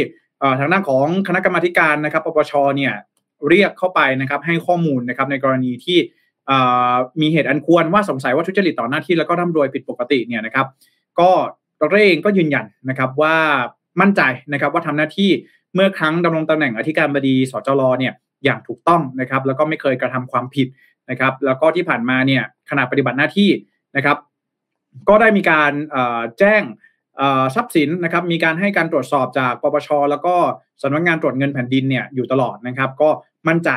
[0.59, 2.93] ทางด้านของคณะกรรมการนะครับปปชเนี่ย
[3.49, 5.97] เรียกเข้าไปนะครับให้ข้อมูลนะครับในกรณีที่
[7.21, 10.67] มีเหตุอันควรว่าสงสัยว่าทุจริตต่อหน้าที่แล้วก็ร่ำรวยผิดปกติเนี่ยนะครับ
[11.19, 11.29] ก็
[11.81, 13.35] ดรเองก็ยืนยันนะครับว่า
[14.01, 14.21] มั่นใจ
[14.53, 15.29] นะครับว่าทำหน้าที่
[15.75, 20.67] เมื่อครั้งดำรงตำแหน่งอธิการบดีสจรเนี่ยอย่างถูกต้องนะครับแล้วก็ไม่เคยกระทำความผิด
[21.09, 23.49] นะครับแล้วก็ที่ผ่านมาเนี่ยขณะปฏิบัติหน้าที่
[23.95, 24.17] นะครับ
[25.09, 25.71] ก็ได้มีการ
[26.39, 26.61] แจ้ง
[27.55, 30.35] ทรัพย์สินนะครับมีการให้การตรวจสอบจากปปช แล้วก็
[30.81, 33.09] สำนักงานตรวจเงินแผ่นดินเนี่ยอยู่ตลอดนะครับ ก็
[33.47, 33.69] มั่นใจ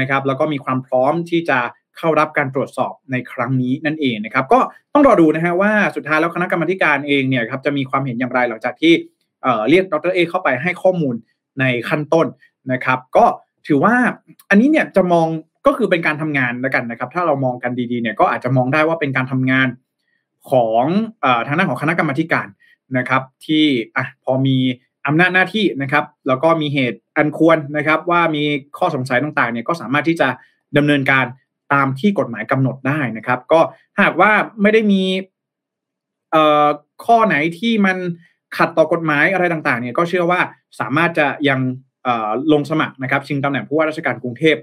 [0.00, 1.58] นะครับแล้วก็มีความพร้อมที่จะ
[1.98, 4.60] เข้ารับการตรวจสอบในครั้งนี้นั่นเองนะครับก็
[4.94, 8.92] ต้องรอดูนะฮะว่าสุดท้ายแล้วคณะกรรมการเองเนี่ยครับจะมีความเห็นอย่างไรหลังจากที่
[9.70, 11.14] เรียกดรเอเข้าไปให้ข้อมูล
[11.60, 12.26] ในขั้นต้น
[12.72, 13.24] นะครับ ก็
[13.66, 13.94] ถือว่า
[14.50, 15.28] อันนี้เนี่ยจะมอง
[15.66, 19.68] ก็คือเป็นการทำงานแล้วกันนะครับ ถ้าเรามองกันดีๆเนี่ยก็อาจจะมองได้ว่าเป็นการทำงาน
[20.50, 20.84] ของ
[21.46, 22.46] ทางด้านของคณะกรรมการ
[22.98, 23.64] นะครับ ที่
[23.96, 24.58] อะพอมี
[25.06, 28.42] อำนาจหน้าที่นะครับ แล้วก็มีเหตุอันควรนะครับ ว่ามี
[28.78, 30.28] ข้อสงสัยต่างๆเนี่ยก็สามารถที่จะ
[30.76, 31.24] ดำเนินการ
[31.72, 33.60] ตามที่กฎหมายกำหนดได้นะครับ ก็
[34.00, 35.02] หากว่าไม่ได้มี
[37.04, 37.96] ข้อไหนที่มัน
[38.56, 40.40] ขัดต่อกฎหมายอะไรต่างๆเนี่ยก็เชื่อว่า
[40.80, 41.60] สามารถจะยัง
[42.52, 44.56] ลงสมัครนะครับ ชิงตำแหน่งผู้ว่าราชการกรุงเทพ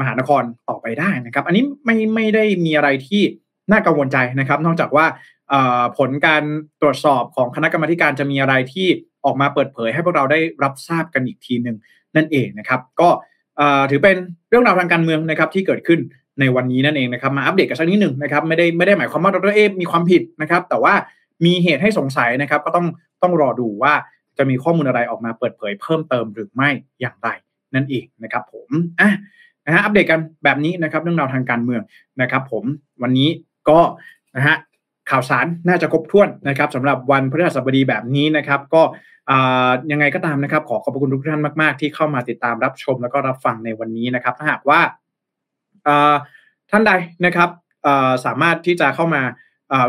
[0.00, 3.22] มหานครต่อไปได้นะครับ อันนี้ไม่ไม่ได้มีอะไรที่
[3.72, 5.06] น่ากังวลใจนะครับ นอกจากว่า
[5.98, 6.42] ผลการ
[6.80, 8.88] ตรวจสอบของคณะกรรมการจะมีอะไรที่
[9.24, 11.76] ออกมาเปิดเผยให้พวกเราได้รับทราบกันอีกทีหนึ่ง
[12.16, 13.08] นั่นเองนะครับ ก็
[13.90, 14.16] ถือเป็น
[14.50, 16.00] เรื่องราวทางการเมืองนะครับที่เกิดขึ้น
[16.40, 20.94] ในวันนี้นั่นเองนะครับมาอัปเดตกันสักนิดหนึ่งนะครับไม่ได้ไม่ได้หมายความว่าดรเอมีความผิดนะครับ แต่ว่า
[21.44, 22.86] มีเหตุให้สงสัยนะครับ ก็ต้อง
[23.22, 23.94] ต้องรอดูว่า
[24.38, 26.70] จะมีข้อมูลอะไรออกมาเปิดเผยเพิ่มเติมหรือไม่
[27.00, 27.28] อย่างไร
[27.74, 28.68] นั่นเองนะครับ ผม
[29.00, 29.10] อะ
[29.66, 31.82] นะฮะอัปเดตกันแบบนี้นะครับเรื่องราวทางการเมือง
[32.20, 32.64] นะครับ ผม
[33.02, 33.28] วันนี้
[33.68, 33.80] ก็
[34.36, 34.56] นะฮะ
[35.10, 38.82] ข่าวสารน่าจะครบถ้วนนะครับสำหรับวันพฤหัสบดีแบบนี้นะครับ ก็
[39.90, 44.80] ยังไงก็ตามนะครับ ขอขอบคุณทุกท่านมาก ๆ ที่เข้ามาติดตามรับชมแล้วก็รับฟังในวันนี้นะครับ ถ้าหากว่า
[46.70, 46.92] ท่านใด
[47.26, 47.48] นะครับ
[48.26, 49.22] สามารถที่จะเข้ามา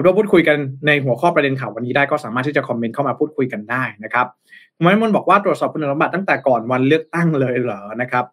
[0.03, 0.57] ร่วมพูดคุยกัน
[0.87, 4.25] ในหัวข้อประเด็นข่าววันนี้ได้ก็สามารถที่จะคอมเมนต์เข้ามาพูดคุยกันได้นะครับ
[4.75, 8.25] คุณมนบอกว่าตรวจสอบคุณสมบัติตั้งแต่ก่อนวันเลือกตั้งเลยเหรอนะครับ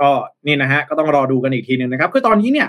[0.00, 0.08] ก็
[0.46, 2.68] นี่นะฮะก็ต้องรอดูกันอีกทีหนึ่งนะครับ คือตอนนี้เนี่ย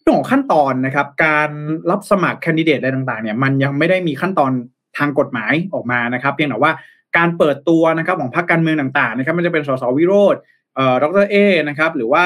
[0.00, 1.50] เรื่องของขั้นตอนนะครับ การ
[1.90, 4.52] รับสมัครแคนดิเดตอะไรต่างๆ เนี่ย มันยังไม่ได้มีขั้นตอน
[4.98, 6.72] ทางกฎหมายออกมานะครับ เพียงแต่ว่า
[7.16, 10.36] การเปิดตัวนะครับของพรรคการเมืองต่างๆ นะครับ มันจะเป็นสสวิโรธ
[10.76, 11.36] เอ่อดรเอ
[11.68, 12.24] นะครับ หรือว่า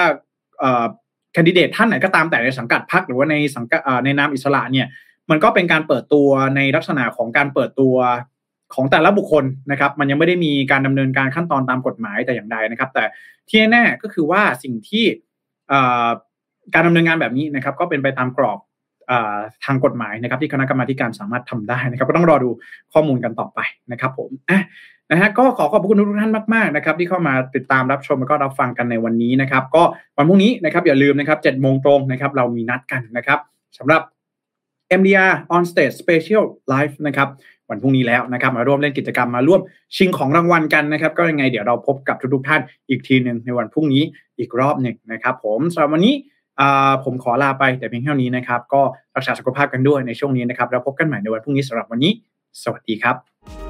[0.61, 0.84] เอ่อ
[1.33, 4.87] แคนดิเดตท่านไหนก็ตามแต่ในสังกัดพรรคหรือว่าในสังกัดในนามอิสระเนี่ย
[5.31, 7.95] มันก็เป็นการเปิดตัวในลักษณะของการเปิดตัว
[8.74, 13.05] ของแต่ละบุคคลนะครับ มันยังไม่ได้มีการดำเนินการขั้นตอนตามกฎหมายแต่อย่างใดนะครับ แต่
[13.49, 15.05] ที่แน่ก็คือว่าสิ่งที่
[16.74, 18.59] การดำเนินงานแบบนี้นะครับ ก็เป็นไปตามกรอบ
[19.64, 22.51] ทางกฎหมายนะครับ ที่คณะกรรมาการสามารถทำได้นะครับ ก็ต้องรอดู
[22.93, 23.61] ข้อมูลกันต่อไป
[23.93, 24.61] นะครับ ผมอะ
[25.11, 29.82] นะฮะก็ขอขอบคุณทุกท่านมากๆนะครับที่เข้ามาติดตามรับชมแล้วก็รับฟังกันในวันนี้นะครับ ก็
[30.16, 33.38] วันพรุ่งนี้นะครับอย่าลืมนะครับเจ็ดโมงตรงนะครับเรามีนัดกันนะครับ
[33.78, 34.02] สำหรับ
[35.00, 37.28] MDR on stage special live นะครับ
[37.70, 39.61] วันพรุ่งนี้แล้วนะครับมาร่วมเล่นกิจกรรมมาร่วม
[39.96, 44.02] ชิงของรางวัลกันนะครับ ก็ยังไงเดี๋ยวเราพบกับทุกๆท่านอีกทีหนึ่งในวันพรุ่งนี้
[44.38, 46.14] อีกรอบหนึ่งนะครับ ผมสำหรับวันนี้
[47.04, 48.82] ผมขอลาไปแต่เพียงเท่านี้นะครับ ก็
[49.16, 52.12] รักษาสุขภาพกันด้วยในช่วงนี้นะครับแล้วพบกันใหม่ในวันพรุ่งนี้สำหรับวันนี้
[52.62, 53.70] สวัสดีครับ